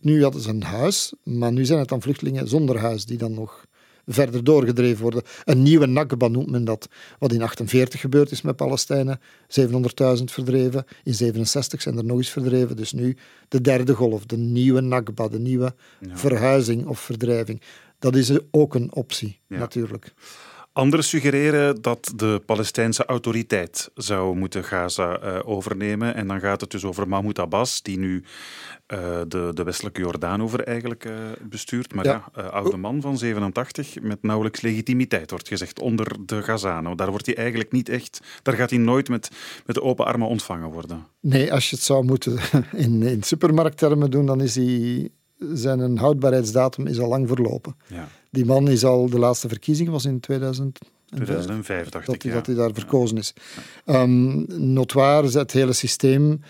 nu 0.00 0.22
hadden 0.22 0.40
ze 0.40 0.48
een 0.48 0.62
huis, 0.62 1.12
maar 1.22 1.52
nu 1.52 1.64
zijn 1.64 1.78
het 1.78 1.88
dan 1.88 2.02
vluchtelingen 2.02 2.48
zonder 2.48 2.78
huis 2.78 3.04
die 3.04 3.18
dan 3.18 3.34
nog 3.34 3.68
verder 4.06 4.44
doorgedreven 4.44 5.02
worden. 5.02 5.22
Een 5.44 5.62
nieuwe 5.62 5.86
Nakba 5.86 6.28
noemt 6.28 6.50
men 6.50 6.64
dat. 6.64 6.88
Wat 7.18 7.32
in 7.32 7.42
48 7.42 8.00
gebeurd 8.00 8.30
is 8.30 8.42
met 8.42 8.56
Palestijnen. 8.56 9.20
700.000 9.60 10.24
verdreven. 10.24 10.84
In 11.04 11.14
67 11.14 11.82
zijn 11.82 11.96
er 11.96 12.04
nog 12.04 12.16
eens 12.16 12.30
verdreven. 12.30 12.76
Dus 12.76 12.92
nu 12.92 13.16
de 13.48 13.60
derde 13.60 13.94
golf. 13.94 14.26
De 14.26 14.36
nieuwe 14.36 14.80
Nakba. 14.80 15.28
De 15.28 15.38
nieuwe 15.38 15.74
verhuizing 16.00 16.86
of 16.86 17.00
verdrijving. 17.00 17.60
Dat 18.00 18.14
is 18.16 18.32
ook 18.50 18.74
een 18.74 18.94
optie, 18.94 19.40
Ja. 19.46 19.58
natuurlijk. 19.58 20.12
Anderen 20.72 21.04
suggereren 21.04 21.82
dat 21.82 22.12
de 22.16 22.42
Palestijnse 22.46 23.04
autoriteit 23.04 23.90
zou 23.94 24.36
moeten 24.36 24.64
Gaza 24.64 25.18
eh, 25.18 25.38
overnemen. 25.44 26.14
En 26.14 26.26
dan 26.26 26.40
gaat 26.40 26.60
het 26.60 26.70
dus 26.70 26.84
over 26.84 27.08
Mahmoud 27.08 27.38
Abbas, 27.38 27.82
die 27.82 27.98
nu 27.98 28.24
eh, 28.86 29.20
de, 29.28 29.50
de 29.54 29.62
westelijke 29.62 30.00
Jordaanover 30.00 30.64
eigenlijk 30.64 31.04
eh, 31.04 31.12
bestuurt. 31.42 31.94
Maar 31.94 32.04
ja, 32.04 32.30
Ja. 32.34 32.42
oude 32.42 32.76
man 32.76 33.00
van 33.00 33.18
87 33.18 34.00
met 34.00 34.22
nauwelijks 34.22 34.60
legitimiteit, 34.60 35.30
wordt 35.30 35.48
gezegd, 35.48 35.80
onder 35.80 36.16
de 36.26 36.42
Gazanen. 36.42 36.96
Daar 36.96 37.10
wordt 37.10 37.26
hij 37.26 37.36
eigenlijk 37.36 37.72
niet 37.72 37.88
echt... 37.88 38.20
Daar 38.42 38.54
gaat 38.54 38.70
hij 38.70 38.78
nooit 38.78 39.08
met, 39.08 39.30
met 39.66 39.80
open 39.80 40.04
armen 40.06 40.28
ontvangen 40.28 40.70
worden. 40.70 41.06
Nee, 41.20 41.52
als 41.52 41.70
je 41.70 41.76
het 41.76 41.84
zou 41.84 42.04
moeten 42.04 42.38
in, 42.72 43.02
in 43.02 43.22
supermarkttermen 43.22 44.10
doen, 44.10 44.26
dan 44.26 44.40
is 44.40 44.52
die, 44.52 45.12
zijn 45.52 45.98
houdbaarheidsdatum 45.98 46.86
is 46.86 46.98
al 46.98 47.08
lang 47.08 47.28
verlopen. 47.28 47.76
Ja, 47.86 48.08
Die 48.30 48.44
man 48.44 48.68
is 48.68 48.84
al, 48.84 49.08
de 49.08 49.18
laatste 49.18 49.48
verkiezing 49.48 49.88
was 49.88 50.04
in 50.04 50.20
2000. 50.20 50.78
2005 51.14 51.88
dacht 51.88 52.06
dat, 52.06 52.14
ik, 52.14 52.22
hij, 52.22 52.30
ja. 52.30 52.36
dat 52.36 52.46
hij 52.46 52.54
daar 52.54 52.72
verkozen 52.74 53.16
is. 53.16 53.34
Ehm 53.84 54.44
notwaar, 54.72 55.24
het 55.24 55.52
hele 55.52 55.72
systeem 55.72 56.40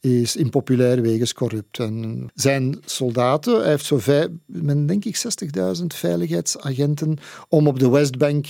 is 0.00 0.36
impopulair 0.36 1.02
wegens 1.02 1.32
corrupt. 1.32 1.78
En 1.78 2.30
zijn 2.34 2.78
soldaten, 2.84 3.60
hij 3.60 3.68
heeft 3.68 3.84
zo 3.84 3.98
vij, 3.98 4.28
men 4.46 4.86
denk 4.86 5.04
ik 5.04 5.22
60.000 5.78 5.86
veiligheidsagenten 5.86 7.18
om 7.48 7.66
op 7.66 7.78
de 7.78 7.88
Westbank 7.88 8.46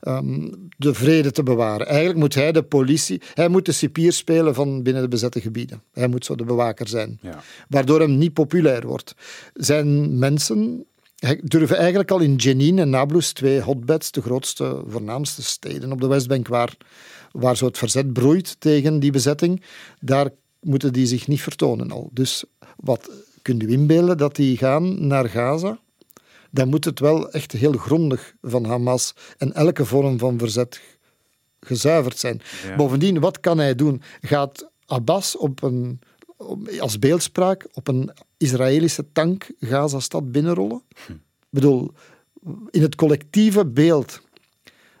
ehm, 0.00 0.48
de 0.76 0.94
vrede 0.94 1.30
te 1.30 1.42
bewaren. 1.42 1.86
Eigenlijk 1.86 2.18
moet 2.18 2.34
hij 2.34 2.52
de 2.52 2.62
politie, 2.62 3.20
hij 3.34 3.48
moet 3.48 3.64
de 3.66 3.72
cipier 3.72 4.12
spelen 4.12 4.54
van 4.54 4.82
binnen 4.82 5.02
de 5.02 5.08
bezette 5.08 5.40
gebieden. 5.40 5.82
Hij 5.92 6.08
moet 6.08 6.24
zo 6.24 6.34
de 6.34 6.44
bewaker 6.44 6.88
zijn 6.88 7.18
Ja. 7.22 7.42
waardoor 7.68 8.00
hem 8.00 8.18
niet 8.18 8.32
populair 8.32 8.86
wordt. 8.86 9.14
Zijn 9.54 10.18
mensen 10.18 10.84
durven 11.42 11.76
eigenlijk 11.76 12.10
al 12.10 12.20
in 12.20 12.34
Jenin 12.36 12.78
en 12.78 12.90
Nablus, 12.90 13.32
twee 13.32 13.60
hotbeds, 13.60 14.10
de 14.10 14.22
grootste, 14.22 14.82
voornaamste 14.86 15.42
steden 15.42 15.92
op 15.92 16.00
de 16.00 16.06
Westbank, 16.06 16.48
waar, 16.48 16.76
waar 17.32 17.56
zo 17.56 17.66
het 17.66 17.78
verzet 17.78 18.12
broeit 18.12 18.56
tegen 18.60 19.00
die 19.00 19.10
bezetting, 19.12 19.62
daar 20.00 20.28
moeten 20.60 20.92
die 20.92 21.06
zich 21.06 21.28
niet 21.28 21.42
vertonen 21.42 21.90
al. 21.90 22.10
Dus 22.12 22.44
wat 22.76 23.10
kunt 23.42 23.62
u 23.62 23.70
inbeelden 23.70 24.16
dat 24.18 24.36
die 24.36 24.56
gaan 24.56 25.06
naar 25.06 25.28
Gaza? 25.28 25.78
Dan 26.50 26.68
moet 26.68 26.84
het 26.84 26.98
wel 27.00 27.30
echt 27.30 27.52
heel 27.52 27.72
grondig 27.72 28.34
van 28.42 28.64
Hamas 28.64 29.14
en 29.38 29.52
elke 29.52 29.84
vorm 29.84 30.18
van 30.18 30.38
verzet 30.38 30.80
gezuiverd 31.60 32.18
zijn. 32.18 32.40
Ja. 32.66 32.76
Bovendien, 32.76 33.20
wat 33.20 33.40
kan 33.40 33.58
hij 33.58 33.74
doen? 33.74 34.02
Gaat 34.20 34.70
Abbas 34.86 35.36
op 35.36 35.62
een, 35.62 36.00
op- 36.36 36.68
als 36.68 36.98
beeldspraak 36.98 37.66
op 37.72 37.88
een 37.88 38.10
Israëlische 38.36 39.06
tank 39.12 39.50
Gaza-stad 39.60 40.32
binnenrollen? 40.32 40.82
Ik 41.08 41.16
bedoel, 41.50 41.90
in 42.70 42.82
het 42.82 42.94
collectieve 42.94 43.66
beeld 43.66 44.20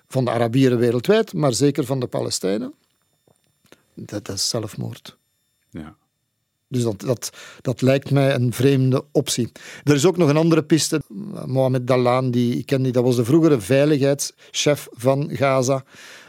van 0.08 0.24
de 0.24 0.30
Arabieren 0.30 0.78
wereldwijd, 0.78 1.32
maar 1.32 1.52
zeker 1.52 1.84
van 1.84 2.00
de 2.00 2.06
Palestijnen, 2.06 2.74
dat 3.94 4.28
is 4.28 4.48
zelfmoord. 4.48 5.16
Ja. 5.70 5.96
Dus 6.70 6.82
dat, 6.82 7.00
dat, 7.00 7.30
dat 7.60 7.82
lijkt 7.82 8.10
mij 8.10 8.34
een 8.34 8.52
vreemde 8.52 9.04
optie. 9.12 9.52
Er 9.84 9.94
is 9.94 10.06
ook 10.06 10.16
nog 10.16 10.28
een 10.28 10.36
andere 10.36 10.62
piste. 10.62 11.00
Mohamed 11.46 11.86
Dalaan, 11.86 12.30
die 12.30 12.58
ik 12.58 12.66
ken, 12.66 12.82
die, 12.82 12.92
dat 12.92 13.04
was 13.04 13.16
de 13.16 13.24
vroegere 13.24 13.60
veiligheidschef 13.60 14.88
van 14.90 15.30
Gaza. 15.32 15.84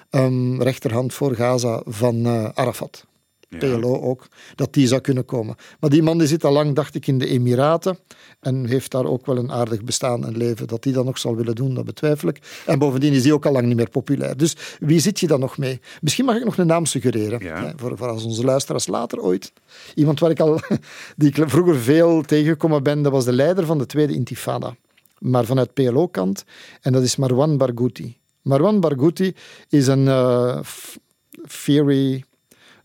Ehm, 0.10 0.62
rechterhand 0.62 1.13
voor 1.13 1.36
Gaza 1.36 1.82
van 1.86 2.25
eh, 2.25 2.49
Arafat. 2.54 3.06
Ja. 3.52 3.58
PLO 3.78 4.02
ook, 4.02 4.28
dat 4.56 4.74
die 4.74 4.88
zou 4.88 5.02
kunnen 5.02 5.26
komen. 5.26 5.56
Maar 5.80 5.90
die 5.90 6.04
man 6.04 6.18
die 6.18 6.28
zit 6.28 6.44
al 6.44 6.52
lang, 6.52 6.76
dacht 6.76 6.96
ik, 6.96 7.08
in 7.08 7.18
de 7.18 7.28
Emiraten 7.28 7.98
en 8.40 8.66
heeft 8.66 8.92
daar 8.92 9.06
ook 9.06 9.26
wel 9.26 9.38
een 9.38 9.52
aardig 9.52 9.84
bestaan 9.84 10.26
en 10.26 10.38
leven. 10.38 10.68
Dat 10.68 10.84
die 10.84 10.94
dat 10.94 11.06
nog 11.06 11.18
zal 11.18 11.36
willen 11.36 11.56
doen, 11.56 11.74
dat 11.74 11.86
betwijfel 11.86 12.30
ik. 12.30 12.40
En 12.66 12.80
bovendien 12.80 13.14
is 13.14 13.24
die 13.24 13.34
ook 13.34 13.46
al 13.46 13.52
lang 13.52 13.66
niet 13.68 13.76
meer 13.76 13.90
populair. 13.90 14.38
Dus 14.38 14.56
wie 14.80 15.00
zit 15.00 15.20
je 15.20 15.28
dan 15.28 15.40
nog 15.40 15.58
mee? 15.58 15.80
Misschien 16.02 16.26
mag 16.26 16.36
ik 16.36 16.44
nog 16.46 16.58
een 16.58 16.68
naam 16.68 16.86
suggereren, 16.86 17.44
Ja. 17.44 17.64
hè, 17.66 17.72
voor, 17.76 17.98
voor 17.98 18.08
als 18.08 18.24
onze 18.24 18.44
luisteraars 18.44 18.88
later 18.88 19.20
ooit. 19.22 19.54
Iemand 19.96 20.20
waar 20.20 20.32
ik 20.32 20.40
al, 20.40 20.60
die 21.18 21.30
ik 21.36 21.50
vroeger 21.50 21.76
veel 21.80 22.22
tegengekomen 22.22 22.84
ben, 22.84 23.02
dat 23.02 23.12
was 23.12 23.26
de 23.26 23.34
leider 23.34 23.66
van 23.66 23.78
de 23.78 23.86
Tweede 23.86 24.14
Intifada. 24.14 24.76
Maar 25.20 25.46
vanuit 25.46 25.74
PLO-kant. 25.74 26.44
En 26.82 26.92
dat 26.92 27.04
is 27.04 27.16
Marwan 27.16 27.58
Barghouti. 27.58 28.18
Marwan 28.42 28.80
Barghouti 28.80 29.34
is 29.70 29.88
een 29.88 30.08
eh, 30.08 30.60
f- 30.64 30.98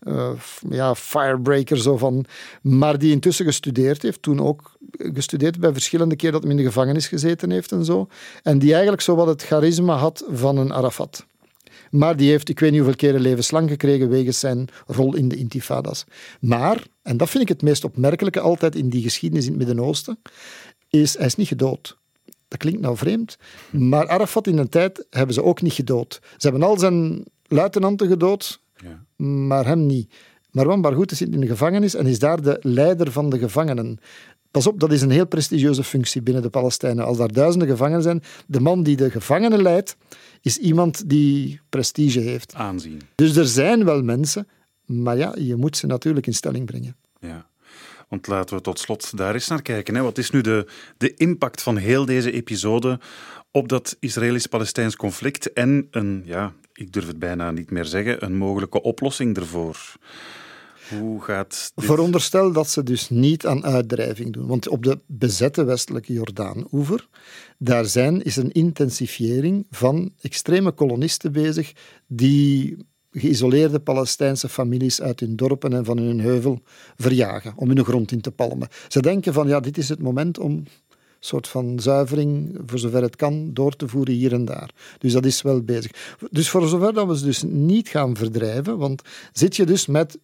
Eh, 0.07 0.31
ja, 0.71 0.95
firebreaker 0.95 1.79
zo 1.79 1.97
van, 1.97 2.25
maar 2.63 2.99
die 2.99 3.13
intussen 3.13 3.45
gestudeerd 3.45 4.03
heeft, 4.03 4.23
toen 4.23 4.41
ook 4.41 4.73
gestudeerd 4.91 5.61
bij 5.61 5.73
verschillende 5.73 6.17
keren 6.17 6.33
dat 6.33 6.43
hij 6.43 6.51
in 6.51 6.57
de 6.57 6.63
gevangenis 6.63 7.09
gezeten 7.09 7.51
heeft 7.51 7.73
en 7.73 7.85
zo, 7.85 8.09
en 8.43 8.59
die 8.59 8.73
eigenlijk 8.73 9.03
zo 9.03 9.15
wat 9.15 9.27
het 9.27 9.43
charisma 9.43 9.97
had 9.97 10.25
van 10.31 10.57
een 10.57 10.73
Arafat. 10.73 11.27
Maar 11.91 12.17
die 12.17 12.31
heeft, 12.31 12.49
ik 12.49 12.61
weet 12.61 12.71
niet 12.71 12.81
hoeveel 12.81 12.99
keren 12.99 13.21
levenslang 13.21 13.69
gekregen 13.71 14.09
wegens 14.09 14.39
zijn 14.39 14.69
rol 14.87 15.15
in 15.15 15.29
de 15.29 15.37
intifadas. 15.37 16.05
Maar, 16.41 16.83
en 17.03 17.17
dat 17.17 17.31
vind 17.31 17.43
ik 17.43 17.49
het 17.49 17.63
meest 17.63 17.85
opmerkelijke 17.85 18.41
altijd 18.41 18.75
in 18.75 18.89
die 18.89 19.03
geschiedenis 19.03 19.45
in 19.45 19.51
het 19.51 19.67
Midden-Oosten, 19.67 20.19
is 20.89 21.17
hij 21.17 21.27
is 21.27 21.37
niet 21.37 21.49
gedood. 21.49 21.99
Dat 22.49 22.59
klinkt 22.59 22.81
nou 22.81 22.97
vreemd, 22.97 23.37
maar 23.71 24.09
Arafat 24.09 24.47
in 24.47 24.59
een 24.59 24.69
tijd 24.69 25.07
hebben 25.11 25.35
ze 25.35 25.43
ook 25.43 25.63
niet 25.63 25.73
gedood. 25.73 26.21
Ze 26.37 26.49
hebben 26.49 26.69
al 26.69 26.79
zijn 26.79 27.25
luitenanten 27.47 28.09
gedood, 28.09 28.61
Ja. 28.77 29.25
maar 29.25 29.67
hem 29.67 29.87
niet. 29.87 30.15
Marwan 30.51 30.81
Barghouti 30.81 31.15
zit 31.15 31.33
in 31.33 31.41
de 31.41 31.47
gevangenis 31.47 31.95
en 31.95 32.07
is 32.07 32.19
daar 32.19 32.43
de 32.43 32.59
leider 32.61 33.13
van 33.13 33.31
de 33.31 33.39
gevangenen. 33.39 33.99
Pas 34.51 34.67
op, 34.67 34.81
dat 34.81 34.93
is 34.93 35.03
een 35.03 35.11
heel 35.11 35.27
prestigieuze 35.27 35.85
functie 35.85 36.23
binnen 36.23 36.43
de 36.43 36.51
Palestijnen. 36.51 37.05
Als 37.05 37.17
daar 37.17 37.33
duizenden 37.33 37.69
gevangenen 37.69 38.03
zijn, 38.03 38.23
de 38.47 38.61
man 38.61 38.83
die 38.83 38.97
de 38.97 39.11
gevangenen 39.11 39.63
leidt, 39.63 39.97
is 40.41 40.59
iemand 40.59 41.09
die 41.09 41.61
prestige 41.69 42.21
heeft. 42.21 42.55
Aanzien. 42.55 43.01
Dus 43.15 43.37
er 43.37 43.47
zijn 43.47 43.85
wel 43.85 44.03
mensen, 44.03 44.49
maar 44.85 45.17
ja, 45.17 45.35
je 45.39 45.57
moet 45.57 45.77
ze 45.77 45.87
natuurlijk 45.87 46.27
in 46.27 46.35
stelling 46.35 46.67
brengen. 46.67 46.97
Ja. 47.21 47.47
Want 48.09 48.27
laten 48.27 48.57
we 48.57 48.63
tot 48.63 48.79
slot 48.79 49.17
daar 49.17 49.35
eens 49.35 49.49
naar 49.49 49.63
kijken. 49.63 49.95
Hè. 49.95 50.03
Wat 50.03 50.19
is 50.19 50.31
nu 50.31 50.41
de, 50.41 50.67
de 50.97 51.15
impact 51.15 51.63
van 51.63 51.77
heel 51.77 52.05
deze 52.05 52.33
episode 52.33 53.01
op 53.57 53.69
dat 53.69 53.97
Israëlisch-Palestijns 54.01 54.97
conflict 54.97 55.53
en 55.53 55.89
een, 55.91 56.23
ja, 56.25 56.53
ik 56.73 56.93
durf 56.93 57.07
het 57.07 57.19
bijna 57.19 57.51
niet 57.51 57.71
meer 57.71 57.85
zeggen, 57.85 58.25
een 58.25 58.37
mogelijke 58.37 58.83
oplossing 58.83 59.37
ervoor? 59.37 59.97
Hoe 60.99 61.23
gaat 61.23 61.73
dit? 61.75 61.85
Veronderstel 61.85 62.53
dat 62.53 62.69
ze 62.69 62.83
dus 62.83 63.09
niet 63.09 63.47
aan 63.47 63.65
uitdrijving 63.65 64.33
doen. 64.33 64.47
Want 64.47 64.69
op 64.69 64.83
de 64.85 64.99
bezette 65.07 65.65
westelijke 65.65 66.13
Jordaan-oever, 66.13 67.09
daar 67.59 67.85
zijn, 67.85 68.23
is 68.23 68.37
een 68.37 68.53
intensifiering 68.53 69.67
van 69.71 70.13
extreme 70.21 70.73
kolonisten 70.73 71.33
bezig 71.33 71.73
die 72.07 72.77
geïsoleerde 73.11 73.81
Palestijnse 73.81 74.49
families 74.49 75.03
uit 75.03 75.21
hun 75.21 75.37
dorpen 75.37 75.73
en 75.73 75.85
van 75.85 75.99
hun 75.99 76.21
heuvel 76.21 76.61
verjagen, 76.97 77.53
om 77.57 77.69
hun 77.69 77.85
grond 77.85 78.13
in 78.13 78.21
te 78.21 78.31
palmen. 78.31 78.69
Ze 78.89 79.03
denken 79.03 79.33
van, 79.33 79.49
ja, 79.49 79.61
dit 79.61 79.79
is 79.79 79.89
het 79.89 80.01
moment 80.01 80.39
om 80.39 80.65
soort 81.21 81.49
van 81.49 81.81
zuivering, 81.81 82.59
voor 82.67 82.79
zover 82.79 83.03
het 83.03 83.17
kan, 83.17 83.55
door 83.55 83.77
te 83.77 83.89
voeren 83.89 84.15
hier 84.15 84.33
en 84.33 84.45
daar. 84.45 84.71
Dus 84.99 85.13
dat 85.13 85.25
is 85.25 85.43
wel 85.43 85.63
bezig. 85.63 86.17
Dus 86.31 86.49
voor 86.49 86.69
zover 86.69 86.93
dat 86.93 87.07
we 87.07 87.19
ze 87.19 87.25
dus 87.25 87.43
niet 87.43 87.89
gaan 87.89 88.17
verdrijven, 88.17 88.79
want 88.79 89.03
zit 89.33 89.57
je 89.57 89.67
dus 89.67 89.87
met 89.87 90.19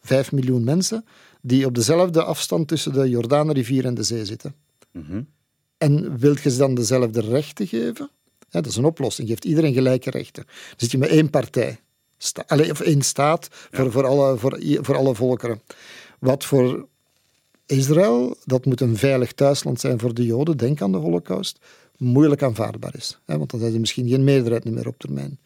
5 0.00 0.32
miljoen 0.32 0.64
mensen 0.64 1.04
die 1.42 1.66
op 1.66 1.74
dezelfde 1.74 2.22
afstand 2.22 2.68
tussen 2.68 2.92
de 2.92 3.08
Jordaanrivier 3.08 3.84
en 3.84 3.94
de 3.94 4.02
zee 4.02 4.24
zitten. 4.24 4.54
Mhm. 4.92 5.22
En 5.78 6.18
wilt 6.18 6.40
je 6.40 6.50
ze 6.50 6.58
dan 6.58 6.74
dezelfde 6.74 7.20
rechten 7.20 7.66
geven? 7.66 8.10
Ja, 8.38 8.60
dat 8.60 8.66
is 8.66 8.76
een 8.76 8.84
oplossing. 8.84 9.28
Geeft 9.28 9.44
iedereen 9.44 9.72
gelijke 9.72 10.10
rechten. 10.10 10.44
Dan 10.44 10.74
zit 10.76 10.90
je 10.90 10.98
met 10.98 11.08
één 11.08 11.30
partij. 11.30 11.80
Sta, 12.18 12.44
of 12.70 12.80
één 12.80 13.02
staat 13.02 13.48
voor, 13.50 13.92
voor, 13.92 14.06
alle, 14.06 14.38
voor, 14.38 14.58
voor 14.80 14.96
alle 14.96 15.14
volkeren. 15.14 15.62
Wat 16.18 16.44
voor 16.44 16.88
Israël, 17.68 18.36
dat 18.44 18.64
moet 18.64 18.80
een 18.80 18.96
veilig 18.96 19.32
thuisland 19.32 19.80
zijn 19.80 19.98
voor 19.98 20.14
de 20.14 20.24
Joden. 20.24 20.56
Denk 20.56 20.82
aan 20.82 20.92
de 20.92 20.98
Holocaust. 20.98 21.58
moeilijk 21.96 22.42
aanvaardbaar 22.42 22.94
is. 22.96 23.18
Hè, 23.24 23.38
want 23.38 23.50
dan 23.50 23.60
zijn 23.60 23.72
ze 23.72 23.78
misschien 23.78 24.08
geen 24.08 24.24
meerderheid 24.24 24.64
meer 24.64 24.86
op 24.86 24.98
termijn. 24.98 25.38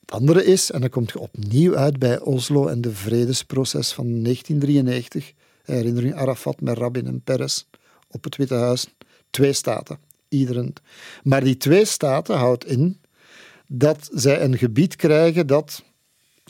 Het 0.00 0.12
andere 0.12 0.44
is, 0.44 0.70
en 0.70 0.80
dan 0.80 0.90
komt 0.90 1.10
je 1.10 1.18
opnieuw 1.18 1.76
uit 1.76 1.98
bij 1.98 2.20
Oslo 2.20 2.66
en 2.66 2.80
de 2.80 2.92
vredesproces 2.92 3.92
van 3.92 4.22
1993. 4.22 5.32
Herinnering 5.64 6.14
Arafat 6.14 6.60
met 6.60 6.78
Rabin 6.78 7.06
en 7.06 7.20
Peres 7.20 7.66
op 8.10 8.24
het 8.24 8.36
Witte 8.36 8.54
Huis. 8.54 8.86
Twee 9.30 9.52
staten. 9.52 9.98
Iedereen. 10.28 10.74
Maar 11.22 11.44
die 11.44 11.56
twee 11.56 11.84
staten 11.84 12.36
houdt 12.36 12.66
in 12.66 13.00
dat 13.66 14.08
zij 14.12 14.42
een 14.42 14.58
gebied 14.58 14.96
krijgen 14.96 15.46
dat 15.46 15.82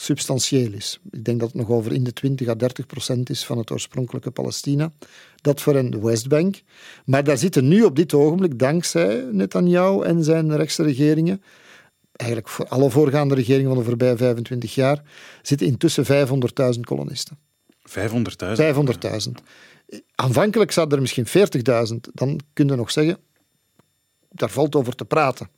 substantieel 0.00 0.72
is. 0.72 1.00
Ik 1.10 1.24
denk 1.24 1.40
dat 1.40 1.48
het 1.48 1.58
nog 1.58 1.70
over 1.70 1.92
in 1.92 2.04
de 2.04 2.12
20 2.12 2.48
à 2.48 2.54
30 2.54 2.86
procent 2.86 3.30
is 3.30 3.44
van 3.44 3.58
het 3.58 3.70
oorspronkelijke 3.70 4.30
Palestina. 4.30 4.92
Dat 5.40 5.60
voor 5.60 5.74
hen 5.74 5.90
de 5.90 6.00
Westbank. 6.00 6.62
Maar 7.04 7.24
daar 7.24 7.38
zitten 7.38 7.68
nu 7.68 7.82
op 7.82 7.96
dit 7.96 8.14
ogenblik, 8.14 8.58
dankzij 8.58 9.28
Netanyahu 9.32 10.02
en 10.02 10.24
zijn 10.24 10.56
rechtse 10.56 10.82
regeringen, 10.82 11.42
eigenlijk 12.12 12.50
voor 12.50 12.68
alle 12.68 12.90
voorgaande 12.90 13.34
regeringen 13.34 13.68
van 13.68 13.78
de 13.78 13.84
voorbije 13.84 14.16
25 14.16 14.74
jaar, 14.74 15.02
zitten 15.42 15.66
intussen 15.66 16.28
500.000 16.74 16.80
kolonisten. 16.80 17.38
500.000? 17.88 18.02
500.000. 19.88 20.00
Aanvankelijk 20.14 20.72
zaten 20.72 20.92
er 20.92 21.00
misschien 21.00 21.26
40.000. 21.26 21.94
Dan 22.12 22.40
kun 22.52 22.66
je 22.68 22.74
nog 22.74 22.90
zeggen, 22.90 23.18
daar 24.30 24.50
valt 24.50 24.74
over 24.74 24.94
te 24.94 25.04
praten. 25.04 25.48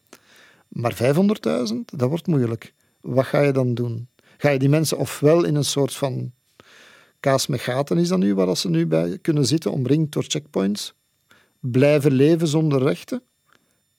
Maar 0.69 0.95
500.000, 0.95 1.75
dat 1.85 2.09
wordt 2.09 2.27
moeilijk. 2.27 2.75
Wat 3.01 3.27
ga 3.27 3.41
je 3.41 3.53
dan 3.53 3.75
doen? 3.75 4.09
Ga 4.41 4.51
je 4.51 4.59
die 4.59 4.69
mensen 4.69 4.99
ofwel 4.99 5.45
in 5.45 5.55
een 5.55 5.65
soort 5.65 5.95
van 5.95 6.33
kaas 7.21 7.47
met 7.47 7.61
gaten, 7.61 7.99
is 7.99 8.09
dat 8.09 8.19
nu 8.19 8.35
waar 8.35 8.57
ze 8.57 8.69
nu 8.69 8.87
bij 8.87 9.19
kunnen 9.19 9.47
zitten, 9.47 9.73
omringd 9.73 10.13
door 10.13 10.25
checkpoints, 10.29 10.95
blijven 11.59 12.13
leven 12.13 12.49
zonder 12.49 12.83
rechten? 12.83 13.23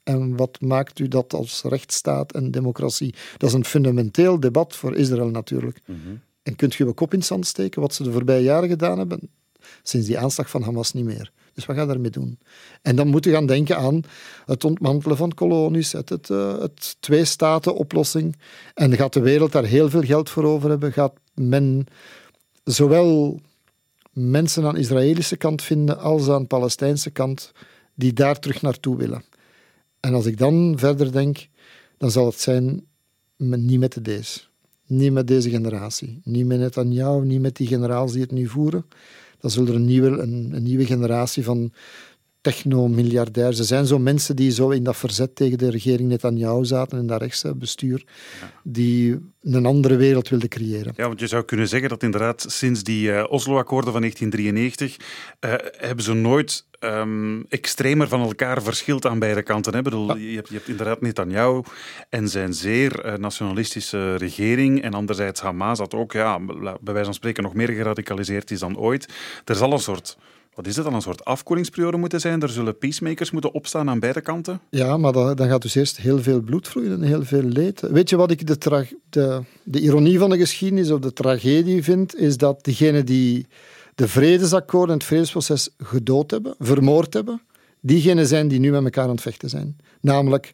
En 0.04 0.36
wat 0.36 0.62
maakt 0.62 1.00
u 1.00 1.08
dat 1.08 1.34
als 1.34 1.62
rechtsstaat 1.64 2.32
en 2.32 2.52
democratie? 2.52 3.16
Dat 3.38 3.50
is 3.50 3.56
een 3.56 3.66
fundamenteel 3.66 4.40
debat 4.40 4.76
voor 4.76 4.96
Israël 4.96 5.30
natuurlijk. 5.30 5.82
Mhm. 5.86 5.98
En 6.44 6.56
kunt 6.56 6.76
je 6.76 6.86
je 6.86 6.94
kop 6.94 7.14
in 7.14 7.20
het 7.20 7.28
zand 7.28 7.48
steken 7.48 7.82
wat 7.82 7.94
ze 7.94 8.04
de 8.04 8.12
voorbije 8.12 8.44
jaren 8.44 8.70
gedaan 8.70 8.98
hebben? 8.98 9.30
Sinds 9.84 10.08
die 10.08 10.20
aanslag 10.20 10.50
van 10.50 10.62
Hamas 10.62 10.94
niet 10.94 11.06
meer. 11.06 11.32
Dus 11.54 11.66
wat 11.66 11.76
ga 11.76 11.82
je 11.82 11.88
daarmee 11.88 12.12
doen? 12.12 12.40
En 12.82 12.96
dan 12.96 13.08
moet 13.08 13.26
je 13.26 13.32
gaan 13.32 13.46
denken 13.46 13.78
aan 13.78 14.02
het 14.46 14.64
ontmantelen 14.64 15.18
van 15.18 15.34
kolonies, 15.34 15.92
het, 15.92 16.10
het, 16.10 16.30
uh, 16.30 16.60
het 16.60 16.96
twee-staten-oplossing. 17.00 18.36
En 18.74 18.96
gaat 18.96 19.14
de 19.14 19.20
wereld 19.20 19.52
daar 19.52 19.66
heel 19.66 19.90
veel 19.90 20.02
geld 20.02 20.30
voor 20.30 20.44
over 20.44 20.70
hebben? 20.70 20.94
Gaat 20.94 21.14
men 21.34 21.86
zowel 22.64 23.40
mensen 24.12 24.66
aan 24.66 24.74
de 24.74 24.80
Israëlische 24.80 25.38
kant 25.38 25.62
vinden 25.62 26.00
als 26.00 26.30
aan 26.30 26.42
de 26.42 26.48
Palestijnse 26.48 27.10
kant 27.10 27.52
die 27.96 28.14
daar 28.14 28.40
terug 28.40 28.62
naartoe 28.62 28.98
willen? 28.98 29.24
En 30.00 30.14
als 30.14 30.26
ik 30.26 30.38
dan 30.38 30.74
verder 30.78 31.12
denk, 31.12 31.48
dan 31.98 32.12
zal 32.12 32.26
het 32.26 32.40
zijn 32.40 32.86
niet 33.38 33.80
met 33.80 34.04
de. 34.04 34.22
Niet 34.86 35.12
met 35.12 35.28
deze 35.28 35.50
generatie. 35.50 36.22
Niet 36.24 36.46
met 36.46 36.60
Netanyahu, 36.60 37.26
niet 37.26 37.42
met 37.42 37.56
die 37.56 37.68
generaals 37.68 38.12
die 38.12 38.22
het 38.22 38.32
nu 38.32 38.48
voeren 38.48 38.86
dan 39.42 39.52
zullen 39.52 39.70
er 39.70 39.76
een 39.76 39.86
nieuwe, 39.86 40.08
een, 40.08 40.50
een 40.54 40.64
nieuwe 40.64 40.86
generatie 40.86 41.44
van 41.44 41.72
techno-miljardairs. 42.42 43.60
Er 43.60 43.66
zijn 43.66 43.86
zo 43.86 44.00
mensen 44.00 44.36
die 44.36 44.52
zo 44.52 44.70
in 44.70 44.84
dat 44.84 44.98
verzet 44.98 45.36
tegen 45.36 45.58
de 45.58 45.70
regering 45.70 46.10
Netanyahu 46.10 46.66
zaten 46.66 47.00
in 47.00 47.08
dat 47.08 47.22
rechtse 47.22 47.56
bestuur, 47.56 48.04
die 48.64 49.20
een 49.42 49.66
andere 49.66 49.96
wereld 49.96 50.30
wilden 50.30 50.50
creëren. 50.50 50.94
Ja, 50.96 51.08
want 51.08 51.20
je 51.20 51.28
zou 51.28 51.44
kunnen 51.44 51.68
zeggen 51.68 51.90
dat 51.90 52.04
inderdaad 52.04 52.46
sinds 52.48 52.84
die 52.84 53.10
uh, 53.10 53.24
Oslo-akkoorden 53.30 53.92
van 53.92 54.02
1993 54.02 54.98
uh, 55.40 55.54
hebben 55.88 56.06
ze 56.06 56.14
nooit 56.14 56.66
um, 56.80 57.46
extremer 57.50 58.08
van 58.08 58.22
elkaar 58.22 58.64
verschilt 58.64 59.06
aan 59.06 59.20
beide 59.20 59.42
kanten. 59.42 59.74
Hè? 59.74 59.82
Bedoel, 59.82 60.18
je, 60.18 60.36
hebt, 60.36 60.48
je 60.48 60.56
hebt 60.56 60.68
inderdaad 60.68 61.02
Netanyahu 61.02 61.62
en 62.10 62.30
zijn 62.30 62.54
zeer 62.54 63.06
uh, 63.06 63.14
nationalistische 63.14 64.16
regering. 64.16 64.82
En 64.82 64.94
anderzijds 64.94 65.42
Hamas, 65.42 65.78
dat 65.78 65.94
ook 65.94 66.12
ja, 66.12 66.40
bij 66.40 66.94
wijze 66.94 67.04
van 67.04 67.14
spreken 67.14 67.44
nog 67.44 67.54
meer 67.54 67.70
geradicaliseerd 67.70 68.52
is 68.52 68.60
dan 68.60 68.78
ooit. 68.78 69.14
Er 69.46 69.56
zal 69.56 69.72
een 69.72 69.80
soort 69.80 70.18
wat 70.54 70.68
is 70.68 70.76
het 70.76 70.86
dan, 70.86 70.94
een 70.94 71.02
soort 71.02 71.26
afkoelingsperiode 71.26 71.98
moeten 71.98 72.20
zijn? 72.20 72.42
Er 72.42 72.50
zullen 72.50 72.78
peacemakers 72.78 73.32
moeten 73.32 73.54
opstaan 73.54 73.90
aan 73.90 74.00
beide 74.00 74.22
kanten? 74.22 74.62
Ja, 74.70 74.98
maar 74.98 75.12
dan, 75.12 75.36
dan 75.36 75.48
gaat 75.48 75.62
dus 75.62 75.76
eerst 75.76 75.98
heel 75.98 76.22
veel 76.22 76.42
bloed 76.42 76.68
vloeien 76.68 76.92
en 76.92 77.02
heel 77.02 77.24
veel 77.24 77.44
leed. 77.44 77.82
Weet 77.82 78.10
je 78.10 78.16
wat 78.16 78.32
ik 78.32 78.48
de, 78.48 78.88
de, 79.10 79.42
de 79.64 79.80
ironie 79.80 80.20
van 80.20 80.30
de 80.30 80.38
geschiedenis 80.38 80.92
of 80.92 81.00
de 81.00 81.14
tragedie 81.14 81.84
vind? 81.84 82.16
Is 82.16 82.38
dat 82.38 82.64
diegenen 82.64 83.06
die 83.06 83.48
de 83.96 84.08
vredesakkoorden 84.08 84.90
en 84.90 84.98
het 84.98 85.08
vredesproces 85.08 85.70
gedood 85.78 86.32
hebben, 86.32 86.56
vermoord 86.60 87.14
hebben, 87.14 87.42
diegenen 87.80 88.28
zijn 88.28 88.48
die 88.48 88.60
nu 88.60 88.72
met 88.72 88.84
elkaar 88.84 89.04
aan 89.04 89.10
het 89.10 89.22
vechten 89.22 89.50
zijn. 89.50 89.78
Namelijk 90.02 90.54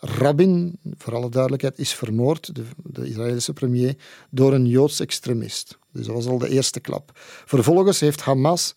Rabin, 0.00 0.78
voor 0.96 1.14
alle 1.14 1.28
duidelijkheid, 1.28 1.78
is 1.78 1.94
vermoord, 1.94 2.54
de, 2.54 2.62
de, 2.84 3.08
Israëlische 3.08 3.52
premier, 3.52 3.94
door 4.30 4.52
een 4.52 4.66
Joods 4.66 5.00
extremist. 5.00 5.78
Dus 5.92 6.06
dat 6.06 6.14
was 6.14 6.26
al 6.26 6.38
de 6.38 6.48
eerste 6.48 6.80
klap. 6.80 7.10
Vervolgens 7.44 8.00
heeft 8.00 8.20
Hamas 8.20 8.74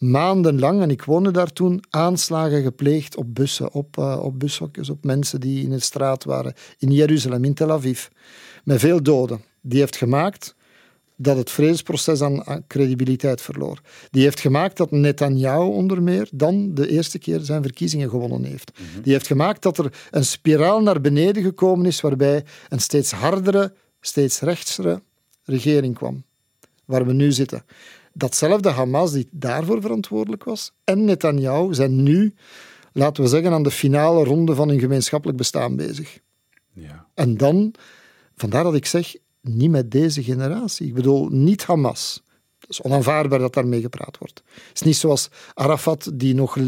maandenlang, 0.00 0.82
en 0.82 0.90
ik 0.90 1.04
woonde 1.04 1.30
daar 1.30 1.52
toen, 1.52 1.82
aanslagen 1.90 2.62
gepleegd 2.62 3.16
op 3.16 3.34
bussen, 3.34 3.72
op, 3.72 3.96
uh, 3.96 4.18
op 4.22 4.38
bushokjes, 4.38 4.90
op 4.90 5.04
mensen 5.04 5.40
die 5.40 5.62
in 5.62 5.70
de 5.70 5.80
straat 5.80 6.24
waren, 6.24 6.54
in 6.78 6.92
Jeruzalem, 6.92 7.44
in 7.44 7.54
Tel 7.54 7.70
Aviv, 7.70 8.06
met 8.64 8.80
veel 8.80 9.02
doden. 9.02 9.44
Die 9.60 9.78
heeft 9.78 9.96
gemaakt 9.96 10.54
dat 11.16 11.36
het 11.36 11.50
vredesproces 11.50 12.22
aan 12.22 12.64
credibiliteit 12.66 13.40
verloor. 13.40 13.80
Die 14.10 14.22
heeft 14.22 14.40
gemaakt 14.40 14.76
dat 14.76 14.90
Netanyahu 14.90 15.68
onder 15.68 16.02
meer 16.02 16.28
dan 16.32 16.74
de 16.74 16.88
eerste 16.88 17.18
keer 17.18 17.40
zijn 17.40 17.62
verkiezingen 17.62 18.10
gewonnen 18.10 18.44
heeft. 18.44 18.72
Mhm. 18.72 19.02
Die 19.02 19.12
heeft 19.12 19.26
gemaakt 19.26 19.62
dat 19.62 19.78
er 19.78 19.92
een 20.10 20.24
spiraal 20.24 20.82
naar 20.82 21.00
beneden 21.00 21.42
gekomen 21.42 21.86
is 21.86 22.00
waarbij 22.00 22.44
een 22.68 22.80
steeds 22.80 23.10
hardere, 23.10 23.72
steeds 24.00 24.40
rechtsere 24.40 25.02
regering 25.44 25.94
kwam. 25.94 26.22
Waar 26.84 27.06
we 27.06 27.12
nu 27.12 27.32
zitten. 27.32 27.64
Datzelfde 28.20 28.68
Hamas 28.68 29.12
die 29.12 29.28
daarvoor 29.30 29.80
verantwoordelijk 29.80 30.44
was 30.44 30.72
en 30.84 31.04
Netanyahu 31.04 31.74
zijn 31.74 32.02
nu, 32.02 32.34
laten 32.92 33.22
we 33.22 33.28
zeggen, 33.28 33.52
aan 33.52 33.62
de 33.62 33.70
finale 33.70 34.24
ronde 34.24 34.54
van 34.54 34.68
hun 34.68 34.78
gemeenschappelijk 34.80 35.38
bestaan 35.38 35.76
bezig. 35.76 36.18
Ja. 36.72 37.06
En 37.14 37.36
dan, 37.36 37.74
vandaar 38.36 38.64
dat 38.64 38.74
ik 38.74 38.86
zeg, 38.86 39.14
niet 39.40 39.70
met 39.70 39.90
deze 39.90 40.22
generatie. 40.22 40.86
Ik 40.86 40.94
bedoel, 40.94 41.28
niet 41.28 41.64
Hamas. 41.64 42.22
Het 42.58 42.70
is 42.70 42.82
onaanvaardbaar 42.82 43.38
dat 43.38 43.54
daarmee 43.54 43.80
gepraat 43.80 44.18
wordt. 44.18 44.42
Het 44.68 44.74
is 44.74 44.82
niet 44.82 44.96
zoals 44.96 45.28
Arafat, 45.54 46.10
die 46.14 46.34
nog 46.34 46.58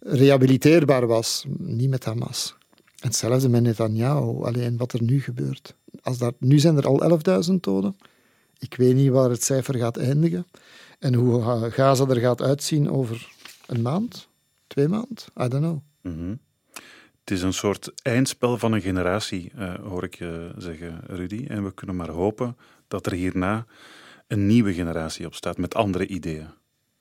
rehabiliteerbaar 0.00 1.06
was. 1.06 1.44
Niet 1.58 1.90
met 1.90 2.04
Hamas. 2.04 2.56
Hetzelfde 2.96 3.48
met 3.48 3.62
Netanyahu. 3.62 4.44
Alleen 4.44 4.76
wat 4.76 4.92
er 4.92 5.02
nu 5.02 5.20
gebeurt. 5.20 5.74
Als 6.02 6.18
dat, 6.18 6.34
nu 6.38 6.58
zijn 6.58 6.76
er 6.76 6.86
al 6.86 7.20
11.000 7.48 7.54
doden. 7.60 7.96
Ik 8.58 8.74
weet 8.74 8.94
niet 8.94 9.10
waar 9.10 9.30
het 9.30 9.44
cijfer 9.44 9.74
gaat 9.74 9.96
eindigen. 9.96 10.46
En 10.98 11.14
hoe 11.14 11.70
Gaza 11.70 12.06
er 12.06 12.20
gaat 12.20 12.42
uitzien 12.42 12.90
over 12.90 13.28
een 13.66 13.82
maand, 13.82 14.28
twee 14.66 14.88
maanden. 14.88 15.24
I 15.40 15.48
don't 15.48 15.64
know. 15.64 15.78
Mm 16.02 16.18
-hmm. 16.18 16.38
Het 17.20 17.36
is 17.36 17.42
een 17.42 17.52
soort 17.52 17.92
eindspel 18.02 18.58
van 18.58 18.72
een 18.72 18.80
generatie, 18.80 19.52
uh, 19.58 19.74
hoor 19.74 20.04
ik 20.04 20.14
je 20.14 20.52
zeggen, 20.56 21.00
Rudy. 21.06 21.44
En 21.48 21.64
we 21.64 21.74
kunnen 21.74 21.96
maar 21.96 22.10
hopen 22.10 22.56
dat 22.88 23.06
er 23.06 23.12
hierna 23.12 23.66
een 24.26 24.46
nieuwe 24.46 24.74
generatie 24.74 25.26
op 25.26 25.34
staat 25.34 25.58
met 25.58 25.74
andere 25.74 26.06
ideeën. 26.06 26.46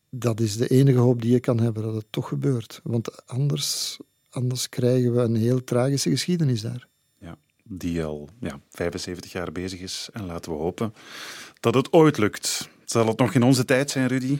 Dat 0.10 0.40
is 0.40 0.58
de 0.58 0.68
enige 0.68 0.98
hoop 0.98 1.22
die 1.22 1.32
je 1.32 1.40
kan 1.40 1.60
hebben, 1.60 1.84
dat 1.84 1.94
het 1.94 2.06
toch 2.10 2.28
gebeurt. 2.28 2.80
Want 2.84 3.28
anders, 3.28 4.00
anders 4.30 4.70
krijgen 4.70 5.16
we 5.16 5.22
een 5.22 5.36
heel 5.36 5.64
tragische 5.64 6.10
geschiedenis 6.10 6.62
daar. 6.62 6.88
Die 7.68 8.04
al 8.04 8.30
ja, 8.40 8.60
75 8.70 9.32
jaar 9.32 9.52
bezig 9.52 9.80
is. 9.80 10.10
En 10.14 10.26
laten 10.26 10.52
we 10.52 10.58
hopen 10.58 10.94
dat 11.60 11.74
het 11.74 11.94
ooit 11.94 12.18
lukt. 12.18 12.70
Zal 12.86 13.08
het 13.08 13.18
nog 13.18 13.34
in 13.34 13.44
onze 13.44 13.66
tijd 13.66 13.92
zijn, 13.92 14.08
Rudy? 14.08 14.40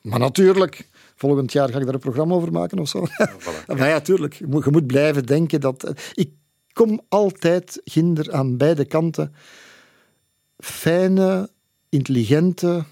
Maar 0.00 0.18
natuurlijk. 0.18 0.88
Volgend 1.16 1.52
jaar 1.52 1.68
ga 1.68 1.78
ik 1.78 1.84
daar 1.84 1.94
een 1.94 2.00
programma 2.00 2.34
over 2.34 2.52
maken 2.52 2.78
of 2.78 2.88
zo. 2.88 3.06
Ja, 3.16 3.32
voilà. 3.38 3.66
maar 3.78 3.88
ja, 3.88 4.00
tuurlijk. 4.00 4.34
Je 4.34 4.46
moet, 4.46 4.64
je 4.64 4.70
moet 4.70 4.86
blijven 4.86 5.26
denken 5.26 5.60
dat... 5.60 5.92
Ik 6.14 6.30
kom 6.72 7.00
altijd 7.08 7.80
ginder 7.84 8.32
aan 8.32 8.56
beide 8.56 8.84
kanten 8.84 9.34
fijne, 10.58 11.50
intelligente 11.88 12.84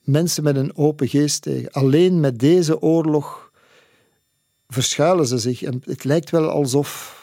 mensen 0.00 0.42
met 0.42 0.56
een 0.56 0.76
open 0.76 1.08
geest 1.08 1.42
tegen. 1.42 1.70
Alleen 1.70 2.20
met 2.20 2.38
deze 2.38 2.80
oorlog 2.80 3.50
verschuilen 4.68 5.26
ze 5.26 5.38
zich. 5.38 5.62
En 5.62 5.82
het 5.84 6.04
lijkt 6.04 6.30
wel 6.30 6.48
alsof 6.48 7.20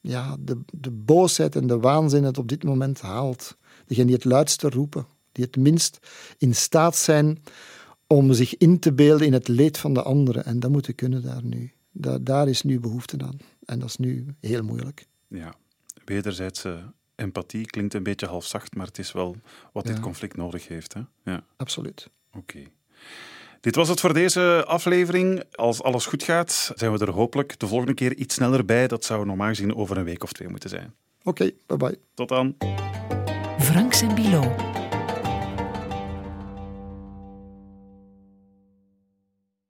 ja, 0.00 0.36
de, 0.40 0.60
de 0.72 0.90
boosheid 0.90 1.56
en 1.56 1.66
de 1.66 1.78
waanzin 1.78 2.24
het 2.24 2.38
op 2.38 2.48
dit 2.48 2.64
moment 2.64 3.00
haalt. 3.00 3.56
Degenen 3.86 4.06
die 4.06 4.16
het 4.16 4.24
luidste 4.24 4.68
roepen, 4.68 5.06
die 5.32 5.44
het 5.44 5.56
minst 5.56 5.98
in 6.38 6.54
staat 6.54 6.96
zijn 6.96 7.42
om 8.06 8.32
zich 8.32 8.56
in 8.56 8.78
te 8.78 8.92
beelden 8.92 9.26
in 9.26 9.32
het 9.32 9.48
leed 9.48 9.78
van 9.78 9.94
de 9.94 10.02
anderen. 10.02 10.44
En 10.44 10.60
dat 10.60 10.70
moeten 10.70 10.94
kunnen 10.94 11.22
daar 11.22 11.44
nu. 11.44 11.72
Da 11.92 12.18
daar 12.18 12.48
is 12.48 12.62
nu 12.62 12.80
behoefte 12.80 13.16
aan. 13.22 13.36
En 13.64 13.78
dat 13.78 13.88
is 13.88 13.96
nu 13.96 14.26
heel 14.40 14.62
moeilijk. 14.62 15.06
Ja, 15.28 15.54
wederzijdse 16.04 16.92
empathie 17.14 17.66
klinkt 17.66 17.94
een 17.94 18.02
beetje 18.02 18.26
halfzacht, 18.26 18.74
maar 18.74 18.86
het 18.86 18.98
is 18.98 19.12
wel 19.12 19.36
wat 19.72 19.86
Ja. 19.86 19.92
dit 19.92 20.02
conflict 20.02 20.36
nodig 20.36 20.68
heeft. 20.68 20.92
Hè? 20.94 21.00
Ja, 21.24 21.44
Absoluut. 21.56 22.10
oké. 22.32 22.62
Dit 23.60 23.74
was 23.74 23.88
het 23.88 24.00
voor 24.00 24.12
deze 24.12 24.64
aflevering. 24.66 25.42
Als 25.52 25.82
alles 25.82 26.06
goed 26.06 26.22
gaat, 26.22 26.72
zijn 26.74 26.92
we 26.92 27.06
er 27.06 27.10
hopelijk 27.10 27.58
de 27.58 27.66
volgende 27.66 27.94
keer 27.94 28.14
iets 28.14 28.34
sneller 28.34 28.64
bij. 28.64 28.86
Dat 28.86 29.04
zou 29.04 29.26
normaal 29.26 29.48
gezien 29.48 29.76
over 29.76 29.96
een 29.96 30.04
week 30.04 30.22
of 30.22 30.32
twee 30.32 30.48
moeten 30.48 30.70
zijn. 30.70 30.94
Oké, 31.22 31.50
bye 31.66 31.76
bye. 31.76 31.98
Tot 32.14 32.28
dan. 32.28 32.56
Franks 33.58 34.02
en 34.02 34.14
Bilo. 34.14 34.54